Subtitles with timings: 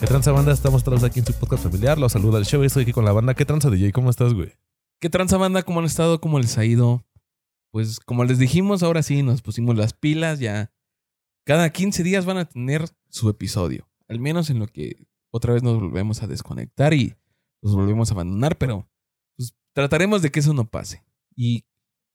[0.00, 0.52] ¿Qué tranza banda?
[0.52, 1.98] Estamos todos aquí en su podcast familiar.
[1.98, 2.62] Los saluda el show.
[2.62, 3.34] Estoy aquí con la banda.
[3.34, 3.92] ¿Qué tranza DJ?
[3.92, 4.52] ¿Cómo estás, güey?
[5.00, 5.62] ¿Qué tranza banda?
[5.62, 6.20] ¿Cómo han estado?
[6.20, 7.06] ¿Cómo les ha ido?
[7.72, 10.40] Pues como les dijimos, ahora sí nos pusimos las pilas.
[10.40, 10.72] Ya
[11.44, 13.88] cada 15 días van a tener su episodio.
[14.08, 17.14] Al menos en lo que otra vez nos volvemos a desconectar y
[17.62, 18.58] nos volvemos a abandonar.
[18.58, 18.89] Pero
[19.80, 21.02] trataremos de que eso no pase.
[21.36, 21.64] Y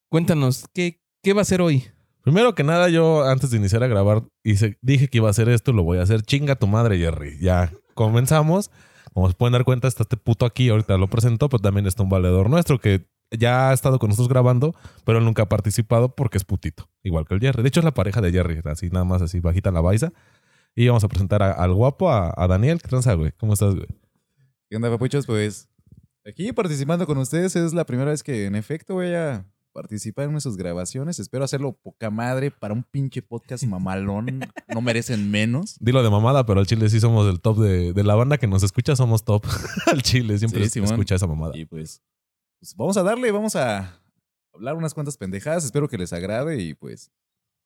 [0.09, 1.85] cuéntanos, ¿qué, qué va a ser hoy?
[2.21, 5.49] Primero que nada, yo antes de iniciar a grabar hice- dije que iba a hacer
[5.49, 6.21] esto, lo voy a hacer.
[6.23, 7.37] Chinga tu madre, Jerry.
[7.39, 8.71] Ya comenzamos.
[9.13, 10.69] Como se pueden dar cuenta, está este puto aquí.
[10.69, 14.29] Ahorita lo presento, pero también está un valedor nuestro que ya ha estado con nosotros
[14.29, 16.89] grabando, pero él nunca ha participado porque es putito.
[17.03, 17.61] Igual que el Jerry.
[17.63, 18.59] De hecho, es la pareja de Jerry.
[18.65, 20.11] Así nada más, así bajita la baisa.
[20.75, 22.81] Y vamos a presentar a- al guapo, a, a Daniel.
[22.81, 23.31] ¿Qué tranza, güey?
[23.37, 23.87] ¿Cómo estás, güey?
[24.69, 25.25] ¿Qué onda, papuchos?
[25.25, 25.69] Pues
[26.25, 30.39] aquí participando con ustedes es la primera vez que en efecto voy a participar en
[30.39, 31.19] sus grabaciones.
[31.19, 34.39] Espero hacerlo poca madre para un pinche podcast mamalón.
[34.73, 35.77] No merecen menos.
[35.79, 38.47] Dilo de mamada, pero al chile sí somos el top de, de la banda que
[38.47, 39.45] nos escucha, somos top.
[39.87, 41.57] al chile siempre Sí, escucha esa mamada.
[41.57, 42.01] Y pues,
[42.59, 44.01] pues vamos a darle, vamos a
[44.53, 45.65] hablar unas cuantas pendejadas.
[45.65, 47.11] Espero que les agrade y pues,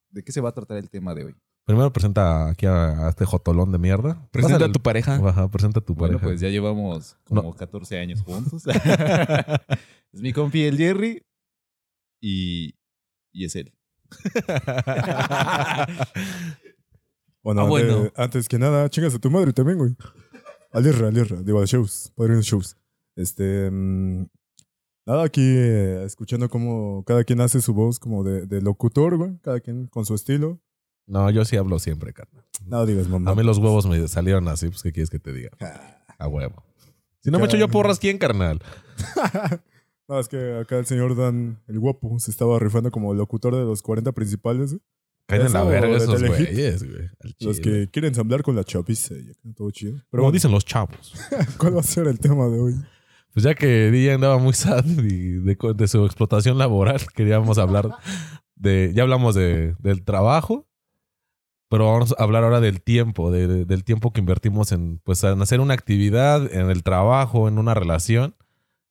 [0.09, 1.35] ¿de qué se va a tratar el tema de hoy?
[1.69, 4.27] Primero presenta aquí a, a este jotolón de mierda.
[4.31, 5.15] Presenta Pásale a tu pareja.
[5.29, 6.25] Ajá, presenta a tu Bueno, pareja.
[6.31, 8.63] pues ya llevamos como 14 años juntos.
[10.11, 11.21] es mi compi el Jerry
[12.19, 12.73] y,
[13.31, 13.71] y es él.
[17.43, 18.11] Bueno, Ah, ante- bueno.
[18.15, 19.95] antes que nada, chingas a tu madre también, güey.
[20.71, 22.77] Alierra, Alierra, Bad Shows, Padrino Shows.
[23.15, 23.69] Este.
[23.71, 24.25] mm,
[25.05, 29.37] nada, aquí eh, escuchando cómo cada quien hace su voz como de, de locutor, güey.
[29.41, 30.59] Cada quien con su estilo.
[31.09, 32.45] No, yo sí hablo siempre, carnal.
[32.65, 33.31] Nada digas, mamá.
[33.31, 35.49] A mí los huevos me salieron así, pues ¿qué quieres que te diga?
[36.19, 36.63] A huevo.
[37.21, 38.61] Si no me echo yo porras, ¿quién, carnal?
[40.07, 43.63] No, es que acá el señor Dan, el guapo, se estaba rifando como locutor de
[43.63, 44.75] los 40 principales.
[45.27, 47.09] Caen en la verga esos güeyes, güey.
[47.41, 50.01] Los que quieren ensamblar con la chapiza y acá todo chido.
[50.09, 51.13] Pero bueno, dicen los chavos.
[51.59, 52.73] ¿cuál va a ser el tema de hoy?
[53.33, 57.91] Pues ya que DJ andaba muy sad y de, de su explotación laboral, queríamos hablar
[58.55, 58.91] de.
[58.95, 60.67] Ya hablamos de, del trabajo,
[61.69, 65.23] pero vamos a hablar ahora del tiempo, de- de- del tiempo que invertimos en, pues,
[65.23, 68.35] en hacer una actividad, en el trabajo, en una relación.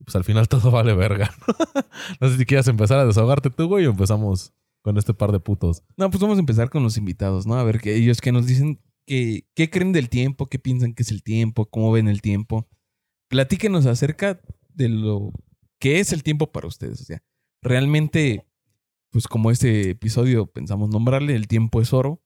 [0.04, 1.30] Pues al final todo vale verga.
[2.20, 4.52] no sé si quieras empezar a desahogarte tú, güey, o empezamos
[4.82, 5.82] con este par de putos.
[5.96, 7.54] No, pues vamos a empezar con los invitados, ¿no?
[7.56, 11.02] A ver que ellos que nos dicen que, qué creen del tiempo, qué piensan que
[11.02, 12.68] es el tiempo, cómo ven el tiempo.
[13.28, 14.40] Platíquenos acerca
[14.72, 15.32] de lo
[15.80, 17.00] que es el tiempo para ustedes.
[17.00, 17.22] O sea,
[17.60, 18.46] realmente,
[19.10, 22.22] pues como este episodio pensamos nombrarle, el tiempo es oro.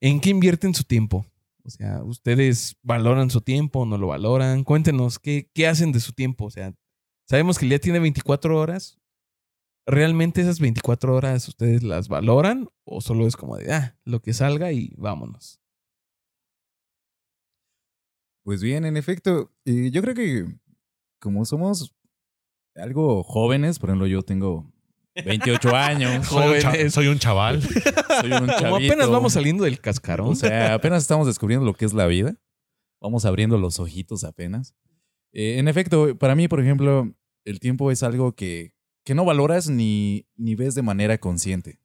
[0.00, 1.26] ¿En qué invierten su tiempo?
[1.64, 4.64] O sea, ¿ustedes valoran su tiempo o no lo valoran?
[4.64, 6.46] Cuéntenos, ¿qué, qué hacen de su tiempo?
[6.46, 6.74] O sea,
[7.28, 8.98] sabemos que el día tiene 24 horas.
[9.86, 14.32] ¿Realmente esas 24 horas ustedes las valoran o solo es como de, ah, lo que
[14.32, 15.60] salga y vámonos?
[18.44, 20.46] Pues bien, en efecto, eh, yo creo que
[21.20, 21.94] como somos
[22.76, 24.72] algo jóvenes, por ejemplo, yo tengo
[25.24, 26.94] 28 años, Soy un, cha- Jóvenes.
[26.94, 27.62] soy un chaval.
[28.20, 30.28] soy un Como apenas vamos saliendo del cascarón.
[30.28, 32.36] O sea, apenas estamos descubriendo lo que es la vida.
[33.00, 34.74] Vamos abriendo los ojitos apenas.
[35.32, 37.14] Eh, en efecto, para mí, por ejemplo,
[37.44, 38.74] el tiempo es algo que,
[39.04, 41.80] que no valoras ni, ni ves de manera consciente.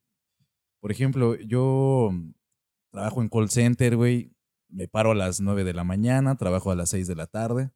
[0.81, 2.11] Por ejemplo, yo
[2.91, 4.31] trabajo en call center, güey.
[4.69, 7.71] Me paro a las 9 de la mañana, trabajo a las 6 de la tarde.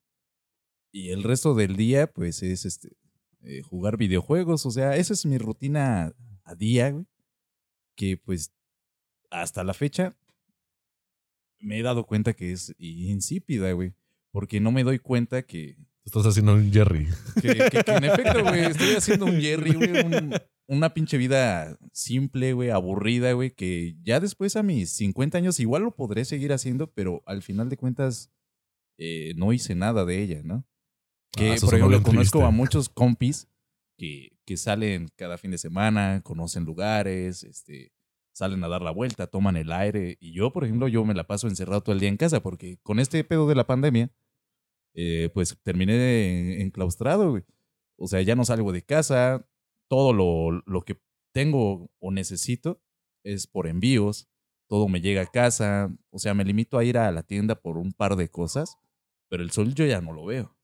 [0.92, 2.90] Y el resto del día, pues, es este,
[3.48, 4.66] eh, jugar videojuegos.
[4.66, 6.14] O sea, esa es mi rutina
[6.44, 7.06] a día, güey.
[7.96, 8.52] Que, pues,
[9.32, 10.16] hasta la fecha
[11.60, 13.94] me he dado cuenta que es insípida, güey.
[14.32, 17.06] Porque no me doy cuenta que, Estás haciendo un Jerry.
[17.42, 20.34] que, que- que en efecto, güey, estoy haciendo un Jerry, güey, un-
[20.70, 25.84] una pinche vida simple, güey, aburrida, güey, que ya después a mis 50 años igual
[25.84, 28.32] lo podré seguir haciendo, pero al final de cuentas
[28.98, 30.66] eh, no hice nada de ella, ¿no?
[31.38, 33.48] Que, Ah, por ejemplo, conozco a muchos compis
[33.98, 37.92] que, que salen cada fin de semana, conocen lugares, este,
[38.34, 40.18] salen a dar la vuelta, toman el aire.
[40.20, 42.78] Y yo, por ejemplo, yo me la paso encerrado todo el día en casa porque
[42.84, 44.12] con este pedo de la pandemia,
[44.96, 47.44] eh, pues terminé en- enclaustrado, güey.
[47.98, 49.48] O sea, ya no salgo de casa,
[49.90, 51.00] todo lo, lo que
[51.34, 52.82] tengo o necesito
[53.24, 54.28] es por envíos,
[54.68, 57.78] todo me llega a casa, o sea, me limito a ir a la tienda por
[57.78, 58.78] un par de cosas,
[59.30, 60.57] pero el sol yo ya no lo veo.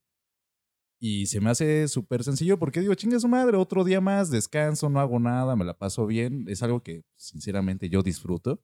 [1.06, 4.88] Y se me hace súper sencillo porque digo, chinga su madre, otro día más, descanso,
[4.88, 6.46] no hago nada, me la paso bien.
[6.48, 8.58] Es algo que sinceramente yo disfruto.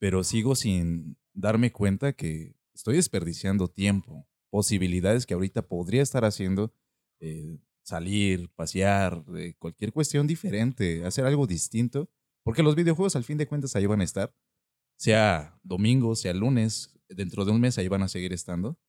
[0.00, 6.74] Pero sigo sin darme cuenta que estoy desperdiciando tiempo, posibilidades que ahorita podría estar haciendo
[7.20, 12.10] eh, salir, pasear, de cualquier cuestión diferente, hacer algo distinto,
[12.42, 14.34] porque los videojuegos al fin de cuentas ahí van a estar,
[14.96, 18.80] sea domingo, sea lunes, dentro de un mes ahí van a seguir estando,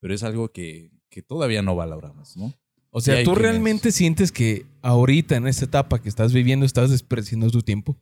[0.00, 2.54] pero es algo que, que todavía no valoramos, ¿no?
[2.90, 7.50] O sea, ¿tú realmente sientes que ahorita en esta etapa que estás viviendo estás desperdiciando
[7.50, 7.96] tu tiempo?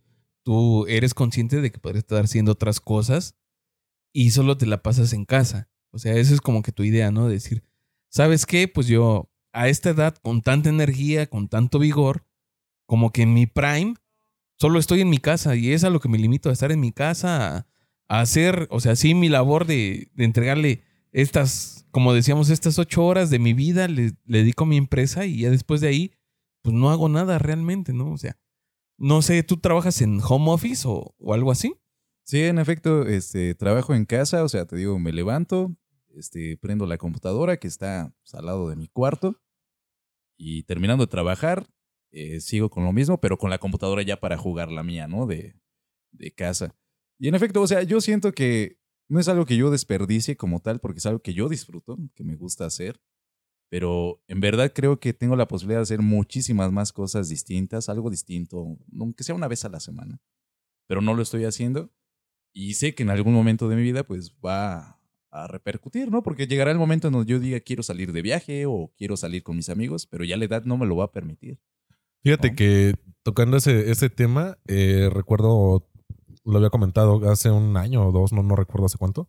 [0.44, 3.34] Tú eres consciente de que podrías estar haciendo otras cosas
[4.12, 5.68] y solo te la pasas en casa.
[5.90, 7.28] O sea, esa es como que tu idea, ¿no?
[7.28, 7.64] Decir,
[8.08, 8.68] ¿sabes qué?
[8.68, 12.24] Pues yo a esta edad, con tanta energía, con tanto vigor,
[12.86, 13.94] como que en mi prime,
[14.58, 16.80] solo estoy en mi casa y es a lo que me limito, a estar en
[16.80, 17.66] mi casa, a,
[18.08, 20.82] a hacer, o sea, sí, mi labor de, de entregarle
[21.16, 25.40] estas, como decíamos, estas ocho horas de mi vida le, dedico a mi empresa y
[25.40, 26.12] ya después de ahí,
[26.60, 28.12] pues no hago nada realmente, ¿no?
[28.12, 28.36] O sea,
[28.98, 31.74] no sé, ¿tú trabajas en home office o, o algo así?
[32.24, 35.74] Sí, en efecto, este, trabajo en casa, o sea, te digo, me levanto,
[36.14, 39.40] este, prendo la computadora que está pues, al lado de mi cuarto
[40.36, 41.66] y terminando de trabajar,
[42.10, 45.24] eh, sigo con lo mismo, pero con la computadora ya para jugar la mía, ¿no?
[45.24, 45.58] De,
[46.10, 46.76] de casa.
[47.18, 48.76] Y en efecto, o sea, yo siento que
[49.08, 52.24] no es algo que yo desperdicie como tal, porque es algo que yo disfruto, que
[52.24, 53.00] me gusta hacer,
[53.68, 58.10] pero en verdad creo que tengo la posibilidad de hacer muchísimas más cosas distintas, algo
[58.10, 60.20] distinto, aunque sea una vez a la semana,
[60.86, 61.90] pero no lo estoy haciendo
[62.52, 64.98] y sé que en algún momento de mi vida pues va
[65.30, 66.22] a repercutir, ¿no?
[66.22, 69.42] Porque llegará el momento en donde yo diga quiero salir de viaje o quiero salir
[69.42, 71.60] con mis amigos, pero ya la edad no me lo va a permitir.
[72.22, 72.56] Fíjate ¿no?
[72.56, 75.86] que tocando ese, ese tema, eh, recuerdo,
[76.46, 79.28] lo había comentado hace un año o dos, no, no recuerdo hace cuánto.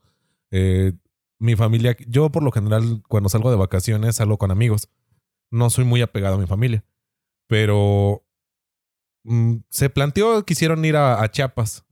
[0.52, 0.94] eh,
[1.40, 4.90] mi familia, yo por lo general cuando salgo de vacaciones salgo con amigos.
[5.52, 6.84] No soy muy apegado a mi familia,
[7.48, 8.26] pero
[9.24, 11.86] mm, se planteó, quisieron ir a, Chiapas.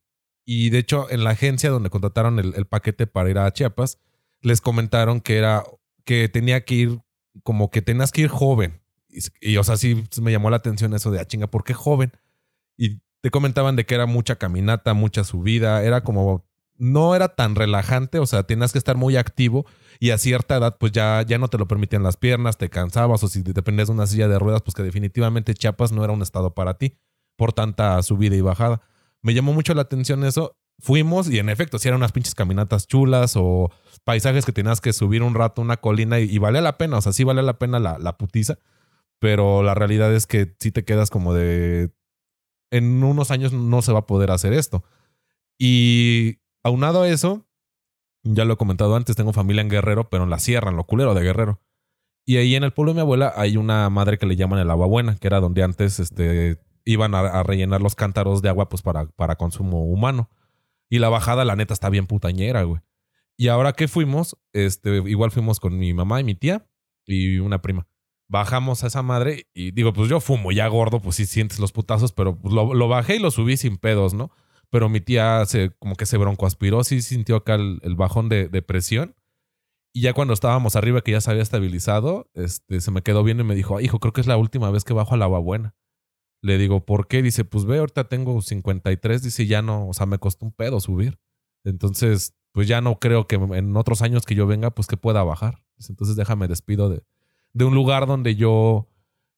[0.45, 3.99] Y de hecho, en la agencia donde contrataron el, el paquete para ir a Chiapas,
[4.41, 5.63] les comentaron que era
[6.05, 7.01] que tenía que ir,
[7.43, 8.81] como que tenías que ir joven.
[9.09, 9.19] Y,
[9.53, 12.11] y, o sea, sí me llamó la atención eso de, ah, chinga, ¿por qué joven?
[12.77, 16.45] Y te comentaban de que era mucha caminata, mucha subida, era como,
[16.77, 19.65] no era tan relajante, o sea, tenías que estar muy activo
[19.99, 23.23] y a cierta edad pues ya, ya no te lo permitían las piernas, te cansabas
[23.23, 26.21] o si dependías de una silla de ruedas, pues que definitivamente Chiapas no era un
[26.21, 26.99] estado para ti
[27.35, 28.81] por tanta subida y bajada.
[29.23, 30.55] Me llamó mucho la atención eso.
[30.77, 33.71] Fuimos y en efecto, si eran unas pinches caminatas chulas o
[34.03, 37.11] paisajes que tenías que subir un rato una colina y, valía la pena, o sea,
[37.11, 38.59] sí valía la pena la, la putiza,
[39.17, 41.89] pero la realidad es que sí te quedas como de,
[42.77, 44.83] en unos años no se va a poder hacer esto.
[45.57, 47.47] Y aunado a eso,
[48.23, 50.85] ya lo he comentado antes, tengo familia en Guerrero, pero en la sierra, en lo
[50.85, 51.61] culero de Guerrero.
[52.25, 54.71] Y ahí en el pueblo de mi abuela hay una madre que le llaman el
[54.71, 58.81] agua buena, que era donde antes este, iban a, rellenar los cántaros de agua pues
[58.81, 60.29] para, para consumo humano.
[60.89, 62.81] Y la bajada, la neta, está bien putañera, güey.
[63.37, 66.67] Y ahora que fuimos, este, igual fuimos con mi mamá y mi tía
[67.05, 67.87] y una prima.
[68.27, 71.71] Bajamos a esa madre y digo, pues yo fumo ya gordo, pues sí sientes los
[71.71, 74.31] putazos, pero pues, lo, bajé y lo subí sin pedos, ¿no?
[74.71, 79.15] Pero mi tía se, como que se broncoaspiró, sí sintió acá el, bajón de, presión.
[79.93, 83.39] Y ya cuando estábamos arriba, que ya se había estabilizado, este, se me quedó bien
[83.39, 85.39] y me dijo, hijo, creo que es la última vez que bajo a la agua
[85.39, 85.75] buena.
[86.41, 87.21] Le digo, ¿por qué?
[87.21, 90.79] Dice, pues ve, ahorita tengo 53, dice, ya no, o sea, me costó un pedo
[90.79, 91.19] subir.
[91.63, 95.23] Entonces, pues ya no creo que en otros años que yo venga, pues que pueda
[95.23, 95.63] bajar.
[95.89, 97.03] Entonces déjame despido de,
[97.55, 98.89] de un lugar donde yo,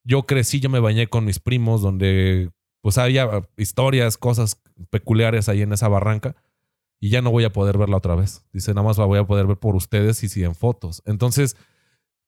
[0.04, 4.60] yo crecí, yo me bañé con mis primos, donde pues había historias, cosas
[4.90, 6.36] peculiares ahí en esa barranca
[7.00, 8.44] y ya no voy a poder verla otra vez.
[8.52, 11.04] Dice, nada más la voy a poder ver por ustedes y si en fotos.
[11.06, 11.56] Entonces,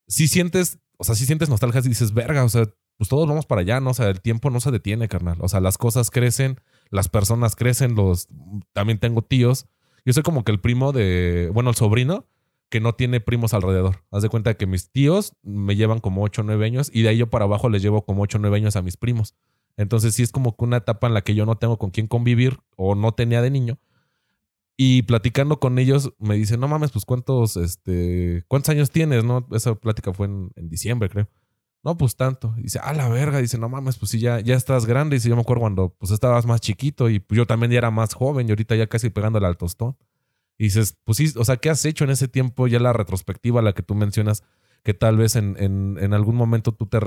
[0.08, 2.66] si sientes, o sea, si sientes nostalgia dices, verga, o sea,
[2.98, 3.90] pues todos vamos para allá, ¿no?
[3.90, 5.38] O sea, el tiempo no se detiene, carnal.
[5.42, 8.28] O sea, las cosas crecen, las personas crecen, los
[8.74, 9.66] también tengo tíos.
[10.06, 12.28] Yo soy como que el primo de, bueno, el sobrino
[12.70, 14.04] que no tiene primos alrededor.
[14.12, 17.10] Haz de cuenta que mis tíos me llevan como 8 o 9 años y de
[17.10, 19.36] ahí yo para abajo les llevo como 8 o 9 años a mis primos.
[19.76, 22.08] Entonces sí es como que una etapa en la que yo no tengo con quién
[22.08, 23.80] convivir o no tenía de niño.
[24.76, 29.46] Y platicando con ellos me dicen, no mames, pues cuántos, este, cuántos años tienes, ¿no?
[29.52, 31.28] Esa plática fue en, diciembre, creo.
[31.84, 32.54] No, pues tanto.
[32.58, 33.40] Y dice, a la verga.
[33.40, 35.16] Dice, no mames, pues sí, ya, ya estás grande.
[35.16, 37.92] Dice, yo me acuerdo cuando pues estabas más chiquito y pues, yo también ya era
[37.92, 39.98] más joven y ahorita ya casi pegándole al tostón.
[40.60, 42.68] Y dices, pues sí, o sea, ¿qué has hecho en ese tiempo?
[42.68, 44.44] Ya la retrospectiva, la que tú mencionas,
[44.84, 47.00] que tal vez en, en, algún momento tú te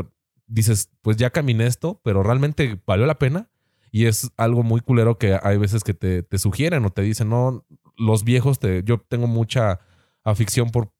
[0.47, 3.51] dices, pues ya caminé esto, pero realmente valió la pena.
[3.91, 7.29] Y es algo muy culero que hay veces que te, te sugieren o te dicen,
[7.29, 7.67] no,
[7.99, 9.81] los viejos, te, yo tengo mucha
[10.25, 10.91] afición por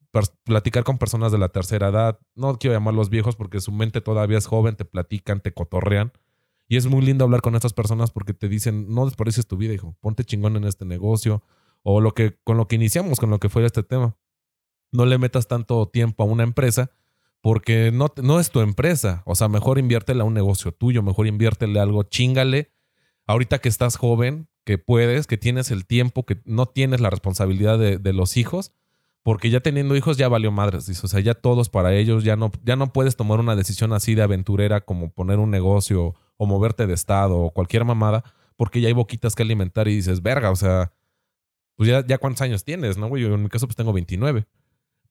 [0.45, 2.19] platicar con personas de la tercera edad.
[2.35, 6.13] No quiero llamarlos viejos porque su mente todavía es joven, te platican, te cotorrean.
[6.69, 9.73] Y es muy lindo hablar con estas personas porque te dicen, no desperdicies tu vida,
[9.73, 11.43] hijo, ponte chingón en este negocio.
[11.83, 14.17] O lo que, con lo que iniciamos, con lo que fue este tema.
[14.93, 16.91] No le metas tanto tiempo a una empresa
[17.41, 19.23] porque no, no es tu empresa.
[19.27, 22.71] O sea, mejor inviértele a un negocio tuyo, mejor inviértele algo, chingale.
[23.27, 27.79] Ahorita que estás joven, que puedes, que tienes el tiempo, que no tienes la responsabilidad
[27.79, 28.73] de, de los hijos,
[29.23, 31.03] porque ya teniendo hijos ya valió madres.
[31.03, 34.15] O sea, ya todos para ellos, ya no, ya no puedes tomar una decisión así
[34.15, 38.25] de aventurera como poner un negocio o moverte de estado o cualquier mamada,
[38.57, 40.93] porque ya hay boquitas que alimentar y dices, verga, o sea,
[41.83, 43.25] pues ya, ya cuántos años tienes, ¿no, güey?
[43.25, 44.47] Yo en mi caso pues tengo 29,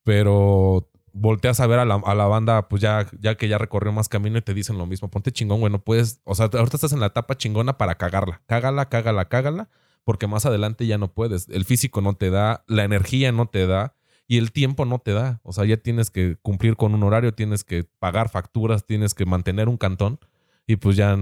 [0.03, 3.91] pero volteas a ver a la, a la banda, pues ya, ya que ya recorrió
[3.91, 6.77] más camino y te dicen lo mismo, ponte chingón, güey, no puedes, o sea, ahorita
[6.77, 9.69] estás en la etapa chingona para cagarla, cágala, cágala, cágala,
[10.05, 13.67] porque más adelante ya no puedes, el físico no te da, la energía no te
[13.67, 17.03] da y el tiempo no te da, o sea, ya tienes que cumplir con un
[17.03, 20.19] horario, tienes que pagar facturas, tienes que mantener un cantón
[20.65, 21.17] y pues ya,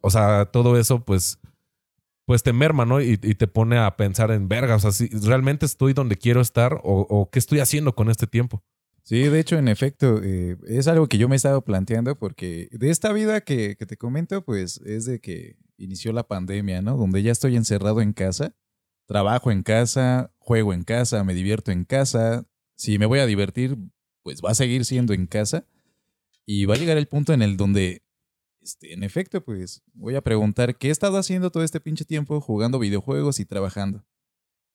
[0.00, 1.38] o sea, todo eso pues
[2.26, 3.00] pues te merma, ¿no?
[3.00, 6.80] Y, te pone a pensar en verga, o sea, si realmente estoy donde quiero estar
[6.82, 8.64] o, o qué estoy haciendo con este tiempo.
[9.04, 12.68] Sí, de hecho, en efecto, eh, es algo que yo me he estado planteando porque
[12.72, 16.96] de esta vida que, que te comento, pues es de que inició la pandemia, ¿no?
[16.96, 18.54] Donde ya estoy encerrado en casa,
[19.06, 22.46] trabajo en casa, juego en casa, me divierto en casa.
[22.76, 23.76] Si me voy a divertir,
[24.22, 25.66] pues va a seguir siendo en casa.
[26.46, 28.03] Y va a llegar el punto en el donde,
[28.64, 32.40] este, en efecto, pues voy a preguntar qué he estado haciendo todo este pinche tiempo
[32.40, 34.04] jugando videojuegos y trabajando.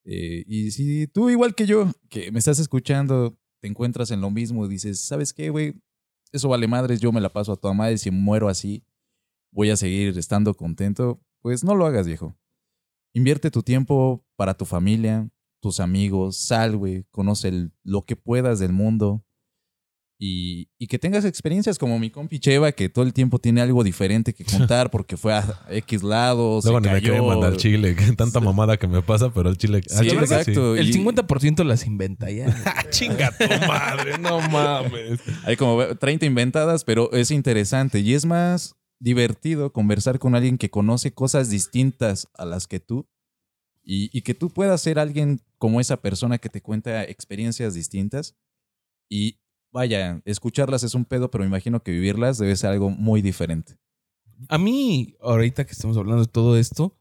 [0.06, 4.30] Eh, y si tú, igual que yo, que me estás escuchando, te encuentras en lo
[4.30, 5.74] mismo y dices, ¿sabes qué, güey?
[6.32, 8.84] Eso vale madres, yo me la paso a toda madre, si muero así,
[9.52, 11.20] voy a seguir estando contento.
[11.42, 12.38] Pues no lo hagas, viejo.
[13.14, 15.32] Invierte tu tiempo para tu familia,
[15.62, 19.26] tus amigos, sal, güey, conoce lo que puedas del mundo.
[20.22, 23.86] Y, y que tengas experiencias como mi compi Cheva, que todo el tiempo tiene algo
[23.86, 26.66] diferente que contar porque fue a X lados.
[26.66, 29.78] Luego ni me quieren mandar al chile, tanta mamada que me pasa, pero el chile.
[29.78, 30.76] al Sí, chile exacto.
[30.76, 32.48] El Y- 50% las inventa ya.
[32.66, 35.22] Ah, chinga tu madre, no mames.
[35.46, 40.70] Hay como 30 inventadas, pero es interesante y es más divertido conversar con alguien que
[40.70, 43.08] conoce cosas distintas a las que tú
[43.82, 48.36] y, y que tú puedas ser alguien como esa persona que te cuenta experiencias distintas
[49.10, 49.40] y
[49.72, 53.78] vaya, escucharlas es un pedo, pero me imagino que vivirlas debe ser algo muy diferente.
[54.48, 56.98] A mí, ahorita que estamos hablando de todo esto,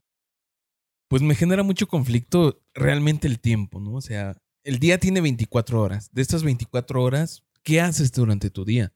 [1.09, 3.95] pues me genera mucho conflicto realmente el tiempo, ¿no?
[3.95, 6.11] O sea, el día tiene 24 horas.
[6.13, 8.93] De estas 24 horas, ¿qué haces durante tu día?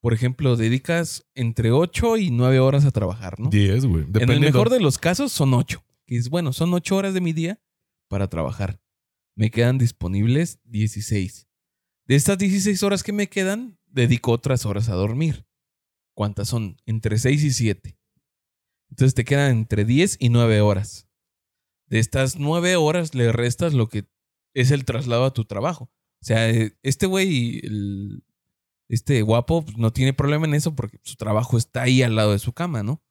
[0.00, 3.50] Por ejemplo, dedicas entre 8 y 9 horas a trabajar, ¿no?
[3.50, 4.04] 10, güey.
[4.14, 5.82] En el mejor de los casos son 8.
[6.06, 7.60] Que es bueno, son 8 horas de mi día
[8.08, 8.80] para trabajar.
[9.34, 11.45] Me quedan disponibles 16.
[12.06, 15.44] De estas 16 horas que me quedan, dedico otras horas a dormir.
[16.14, 16.80] ¿Cuántas son?
[16.86, 17.98] Entre 6 y 7.
[18.90, 21.08] Entonces te quedan entre 10 y 9 horas.
[21.86, 24.08] De estas 9 horas le restas lo que
[24.54, 25.90] es el traslado a tu trabajo.
[26.22, 27.60] O sea, eh, este güey,
[28.88, 32.32] este guapo, pues, no tiene problema en eso porque su trabajo está ahí al lado
[32.32, 33.02] de su cama, ¿no?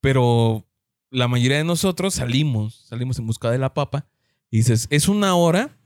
[0.00, 0.66] Pero
[1.10, 4.06] la mayoría de nosotros salimos, salimos en busca de la papa
[4.50, 5.79] y dices, es una hora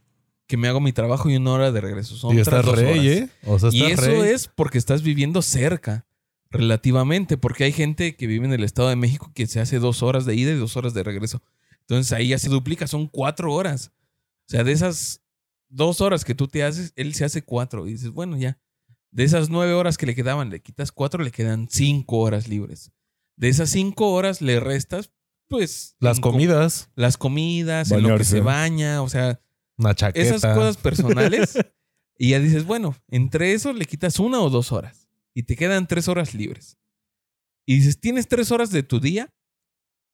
[0.46, 2.16] que me hago mi trabajo y una hora de regreso.
[2.16, 3.04] Son y estás dos rey, horas.
[3.06, 3.30] ¿eh?
[3.46, 4.30] O sea, Y estás eso rey.
[4.32, 6.06] es porque estás viviendo cerca,
[6.50, 10.02] relativamente, porque hay gente que vive en el Estado de México que se hace dos
[10.02, 11.42] horas de ida y dos horas de regreso.
[11.80, 13.92] Entonces ahí ya se duplica, son cuatro horas.
[14.46, 15.20] O sea, de esas
[15.68, 17.86] dos horas que tú te haces, él se hace cuatro.
[17.86, 18.58] Y dices, bueno, ya.
[19.10, 22.90] De esas nueve horas que le quedaban, le quitas cuatro, le quedan cinco horas libres.
[23.36, 25.10] De esas cinco horas le restas,
[25.48, 25.96] pues...
[26.00, 29.40] Las comidas, Las comidas, en lo que se baña, o sea,
[29.78, 30.36] una chaqueta.
[30.36, 31.58] esas cosas personales.
[32.18, 35.08] y ya dices, bueno, entre eso le quitas una o dos horas.
[35.34, 36.78] Y te quedan tres horas libres.
[37.66, 39.34] Y dices, tienes tres horas de tu día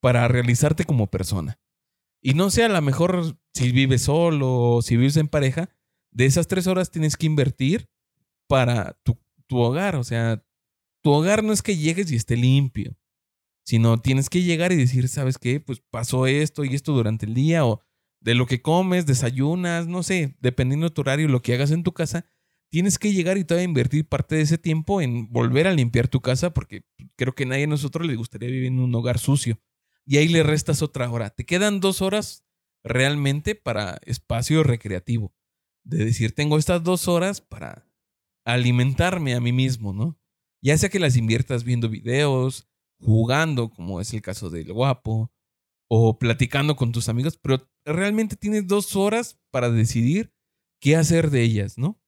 [0.00, 1.60] para realizarte como persona.
[2.22, 5.70] Y no sea a lo mejor si vives solo o si vives en pareja,
[6.10, 7.88] de esas tres horas tienes que invertir
[8.48, 9.96] para tu, tu hogar.
[9.96, 10.44] O sea,
[11.02, 12.96] tu hogar no es que llegues y esté limpio,
[13.64, 15.60] sino tienes que llegar y decir, ¿sabes qué?
[15.60, 17.82] Pues pasó esto y esto durante el día o
[18.20, 21.82] de lo que comes, desayunas, no sé, dependiendo de tu horario, lo que hagas en
[21.82, 22.26] tu casa,
[22.70, 26.20] tienes que llegar y todavía invertir parte de ese tiempo en volver a limpiar tu
[26.20, 26.84] casa porque
[27.16, 29.60] creo que a nadie de nosotros le gustaría vivir en un hogar sucio.
[30.06, 31.30] Y ahí le restas otra hora.
[31.30, 32.44] Te quedan dos horas
[32.82, 35.34] realmente para espacio recreativo.
[35.82, 37.90] De decir, tengo estas dos horas para
[38.44, 40.18] alimentarme a mí mismo, ¿no?
[40.62, 45.32] Ya sea que las inviertas viendo videos, jugando, como es el caso del guapo,
[45.92, 50.32] o platicando con tus amigos, pero realmente tienes dos horas para decidir
[50.80, 52.00] qué hacer de ellas, ¿no?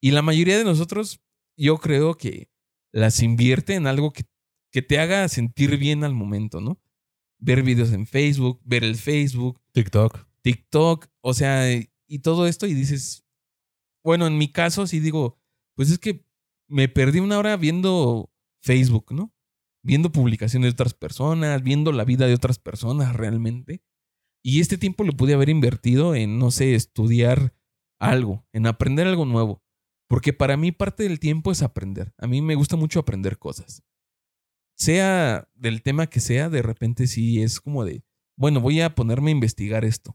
[0.00, 1.20] Y la mayoría de nosotros,
[1.56, 2.48] yo creo que
[2.92, 4.22] las invierte en algo que,
[4.70, 6.80] que te haga sentir bien al momento, ¿no?
[7.40, 10.24] Ver videos en Facebook, ver el Facebook, TikTok.
[10.42, 13.26] TikTok, o sea, y todo esto y dices,
[14.04, 15.40] bueno, en mi caso sí digo,
[15.74, 16.24] pues es que
[16.68, 18.30] me perdí una hora viendo
[18.62, 19.34] Facebook, ¿no?
[19.82, 23.82] Viendo publicaciones de otras personas, viendo la vida de otras personas realmente.
[24.42, 27.54] Y este tiempo lo pude haber invertido en, no sé, estudiar
[28.00, 29.62] algo, en aprender algo nuevo.
[30.08, 32.14] Porque para mí parte del tiempo es aprender.
[32.18, 33.82] A mí me gusta mucho aprender cosas.
[34.76, 38.04] Sea del tema que sea, de repente sí es como de,
[38.36, 40.14] bueno, voy a ponerme a investigar esto.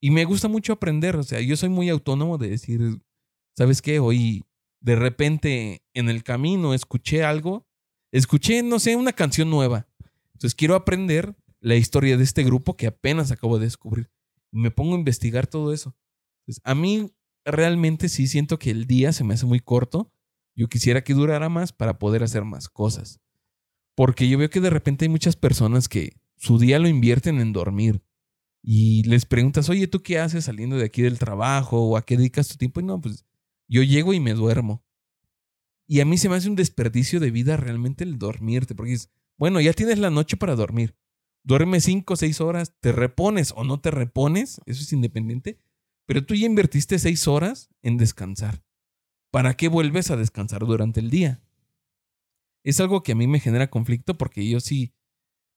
[0.00, 1.16] Y me gusta mucho aprender.
[1.16, 2.80] O sea, yo soy muy autónomo de decir,
[3.56, 3.98] ¿sabes qué?
[3.98, 4.44] Hoy
[4.80, 7.66] de repente en el camino escuché algo.
[8.14, 9.88] Escuché, no sé, una canción nueva.
[10.34, 14.08] Entonces quiero aprender la historia de este grupo que apenas acabo de descubrir.
[14.52, 15.96] Me pongo a investigar todo eso.
[16.62, 17.10] A mí
[17.44, 20.12] realmente sí siento que el día se me hace muy corto.
[20.54, 23.18] Yo quisiera que durara más para poder hacer más cosas.
[23.96, 27.52] Porque yo veo que de repente hay muchas personas que su día lo invierten en
[27.52, 28.00] dormir.
[28.62, 31.82] Y les preguntas, oye, ¿tú qué haces saliendo de aquí del trabajo?
[31.82, 32.78] ¿O a qué dedicas tu tiempo?
[32.78, 33.24] Y no, pues
[33.66, 34.84] yo llego y me duermo.
[35.86, 38.74] Y a mí se me hace un desperdicio de vida realmente el dormirte.
[38.74, 40.96] Porque es, bueno, ya tienes la noche para dormir.
[41.42, 45.58] Duerme cinco o seis horas, te repones o no te repones, eso es independiente.
[46.06, 48.62] Pero tú ya invertiste seis horas en descansar.
[49.30, 51.42] ¿Para qué vuelves a descansar durante el día?
[52.62, 54.94] Es algo que a mí me genera conflicto porque yo sí,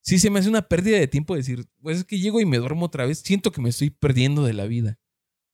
[0.01, 2.57] sí se me hace una pérdida de tiempo decir, pues es que llego y me
[2.57, 4.99] duermo otra vez, siento que me estoy perdiendo de la vida.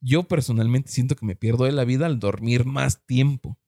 [0.02, 3.60] Yo personalmente siento que me pierdo de la vida al dormir más tiempo.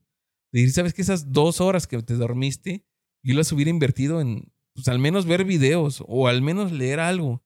[0.56, 2.86] Decir, ¿sabes que esas dos horas que te dormiste,
[3.24, 7.44] yo las hubiera invertido en, pues al menos ver videos o al menos leer algo?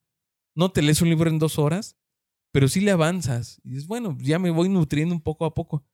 [0.55, 1.97] No te lees un libro en dos horas,
[2.51, 3.61] pero sí le avanzas.
[3.63, 5.85] Y dices, bueno, ya me voy nutriendo un poco a poco.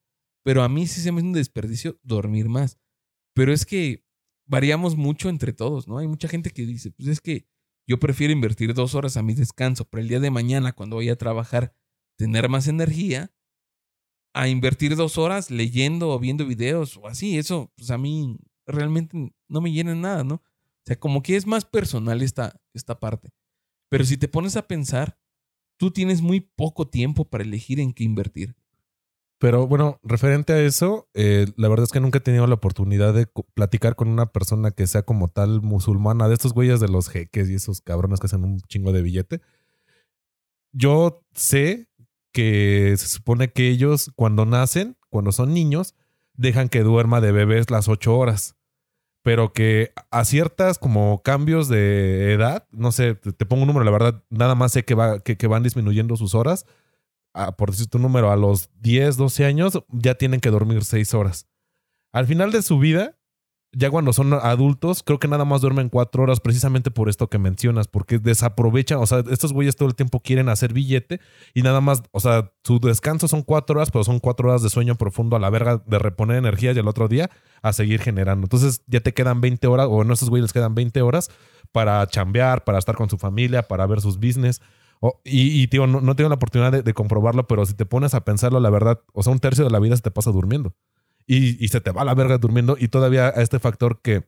[0.43, 2.79] Pero a mí sí se me hace un desperdicio dormir más.
[3.33, 4.05] Pero es que
[4.45, 5.97] variamos mucho entre todos, ¿no?
[5.99, 7.47] Hay mucha gente que dice, pues es que
[7.87, 11.09] yo prefiero invertir dos horas a mi descanso, pero el día de mañana, cuando voy
[11.09, 11.73] a trabajar,
[12.17, 13.33] tener más energía,
[14.35, 17.37] a invertir dos horas leyendo o viendo videos o así.
[17.37, 18.37] Eso, pues a mí
[18.67, 20.35] realmente no me llena nada, ¿no?
[20.35, 23.29] O sea, como que es más personal esta, esta parte.
[23.89, 25.17] Pero si te pones a pensar,
[25.77, 28.57] tú tienes muy poco tiempo para elegir en qué invertir.
[29.39, 33.13] Pero bueno, referente a eso, eh, la verdad es que nunca he tenido la oportunidad
[33.13, 37.07] de platicar con una persona que sea como tal musulmana, de estos güeyes de los
[37.07, 39.41] jeques y esos cabrones que hacen un chingo de billete.
[40.73, 41.87] Yo sé
[42.35, 45.95] que se supone que ellos cuando nacen, cuando son niños,
[46.33, 48.57] dejan que duerma de bebés las ocho horas.
[49.23, 53.91] Pero que a ciertas como cambios de edad, no sé, te, pongo un número, la
[53.91, 56.65] verdad, nada más sé que, que, van disminuyendo sus horas
[57.33, 61.13] a- por decir tu número, a los 10, 12 años, ya tienen que dormir 6
[61.13, 61.47] horas.
[62.11, 63.17] Al final de su vida,
[63.77, 67.37] ya cuando son adultos, creo que nada más duermen 4 horas precisamente por esto que
[67.37, 71.19] mencionas, porque desaprovechan, o sea, estos güeyes todo el tiempo quieren hacer billete
[71.53, 74.69] y nada más, o sea, su descanso son 4 horas, pero son 4 horas de
[74.69, 77.29] sueño profundo a la verga de reponer energía y el otro día
[77.61, 78.45] a seguir generando.
[78.45, 81.29] Entonces ya te quedan 20 horas, o no, estos güeyes les quedan 20 horas
[81.73, 84.61] para chambear, para estar con su familia, para ver sus business.
[85.25, 88.23] Y, tío, no, no tengo la oportunidad de, de comprobarlo, pero si te pones a
[88.23, 90.73] pensarlo, la verdad, o sea, un tercio de la vida se te pasa durmiendo.
[91.27, 92.77] Y, se te va la verga durmiendo.
[92.79, 94.27] Y todavía a este factor que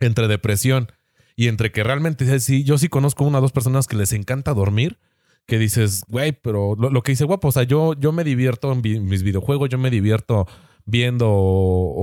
[0.00, 0.88] entre depresión
[1.36, 4.54] y entre que realmente sí, yo sí conozco una o dos personas que les encanta
[4.54, 4.98] dormir,
[5.46, 8.82] que dices, güey, pero lo, que dice guapo, o sea, yo, yo me divierto en
[8.82, 10.46] mis videojuegos, yo me divierto
[10.84, 11.94] viendo o,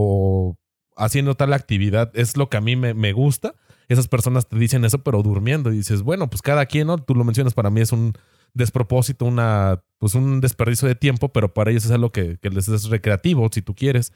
[0.51, 0.57] o
[0.95, 3.55] haciendo tal actividad, es lo que a mí me, me gusta.
[3.89, 5.71] Esas personas te dicen eso, pero durmiendo.
[5.71, 6.97] Y dices, bueno, pues cada quien, ¿no?
[6.97, 8.13] Tú lo mencionas, para mí es un
[8.53, 12.67] despropósito, una, pues un desperdicio de tiempo, pero para ellos es algo que, que les
[12.67, 14.13] es recreativo, si tú quieres.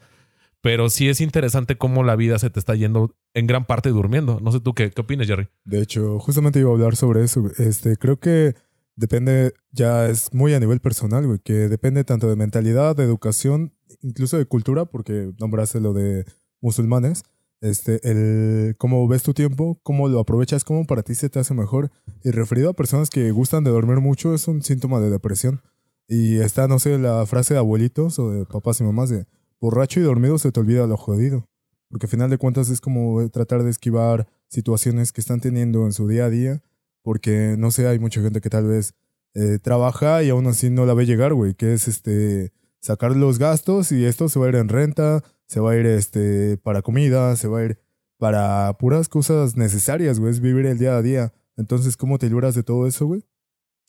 [0.60, 4.40] Pero sí es interesante cómo la vida se te está yendo en gran parte durmiendo.
[4.40, 5.48] No sé tú qué, qué opinas, Jerry.
[5.64, 7.48] De hecho, justamente iba a hablar sobre eso.
[7.58, 8.54] Este, creo que
[8.96, 13.72] depende, ya es muy a nivel personal, güey, que depende tanto de mentalidad, de educación,
[14.02, 16.24] incluso de cultura, porque nombraste lo de
[16.60, 17.22] musulmanes.
[17.60, 21.54] Este, el cómo ves tu tiempo, cómo lo aprovechas, cómo para ti se te hace
[21.54, 21.90] mejor.
[22.22, 25.60] Y referido a personas que gustan de dormir mucho, es un síntoma de depresión.
[26.06, 29.26] Y está, no sé, la frase de abuelitos o de papás y mamás de
[29.60, 31.48] borracho y dormido se te olvida lo jodido.
[31.90, 35.92] Porque al final de cuentas es como tratar de esquivar situaciones que están teniendo en
[35.92, 36.62] su día a día.
[37.02, 38.94] Porque, no sé, hay mucha gente que tal vez
[39.34, 41.54] eh, trabaja y aún así no la ve llegar, güey.
[41.54, 45.58] Que es este sacar los gastos y esto se va a ir en renta, se
[45.60, 47.80] va a ir este, para comida, se va a ir
[48.18, 50.30] para puras cosas necesarias, güey.
[50.30, 51.32] Es vivir el día a día.
[51.56, 53.24] Entonces, ¿cómo te libras de todo eso, güey?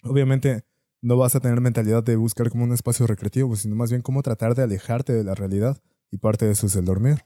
[0.03, 0.63] Obviamente
[1.01, 4.21] no vas a tener mentalidad de buscar como un espacio recreativo, sino más bien cómo
[4.23, 5.81] tratar de alejarte de la realidad.
[6.11, 7.25] Y parte de eso es el dormir.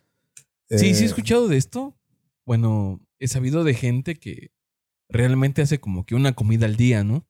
[0.70, 1.96] Sí, sí he Eh, escuchado de esto.
[2.46, 4.52] Bueno, he sabido de gente que
[5.10, 7.26] realmente hace como que una comida al día, ¿no?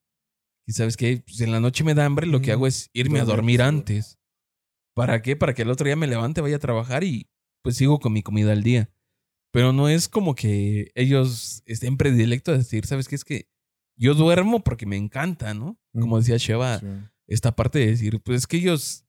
[0.65, 3.19] Y sabes que pues en la noche me da hambre, lo que hago es irme
[3.19, 4.17] a dormir, antes.
[4.95, 5.35] ¿Para qué?
[5.35, 7.27] Para que el otro día me levante, vaya a trabajar y
[7.63, 8.91] pues sigo con mi comida al día.
[9.51, 13.15] Pero no es como que ellos estén predilectos a decir, ¿sabes qué?
[13.15, 13.47] Es que
[13.97, 15.79] yo duermo porque me encanta, ¿no?
[15.93, 16.87] Como decía Sheva, Sí.
[17.27, 19.05] esta parte de decir, pues es que ellos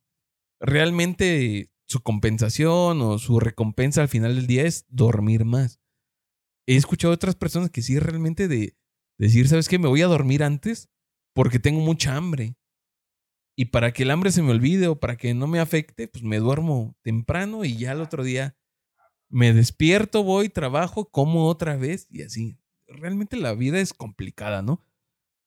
[0.61, 5.81] realmente su compensación o su recompensa al final del día es dormir más.
[6.67, 8.77] He escuchado a otras personas que sí realmente de
[9.19, 9.79] decir, ¿sabes qué?
[9.79, 10.89] Me voy a dormir antes
[11.35, 12.57] porque tengo mucha hambre.
[13.57, 16.25] Y para que el hambre se me olvide o para que no me afecte, pues
[16.25, 18.57] me duermo temprano y ya el otro día
[19.29, 22.59] me despierto, voy, trabajo, como otra vez y así.
[22.87, 24.81] Realmente la vida es complicada, ¿no?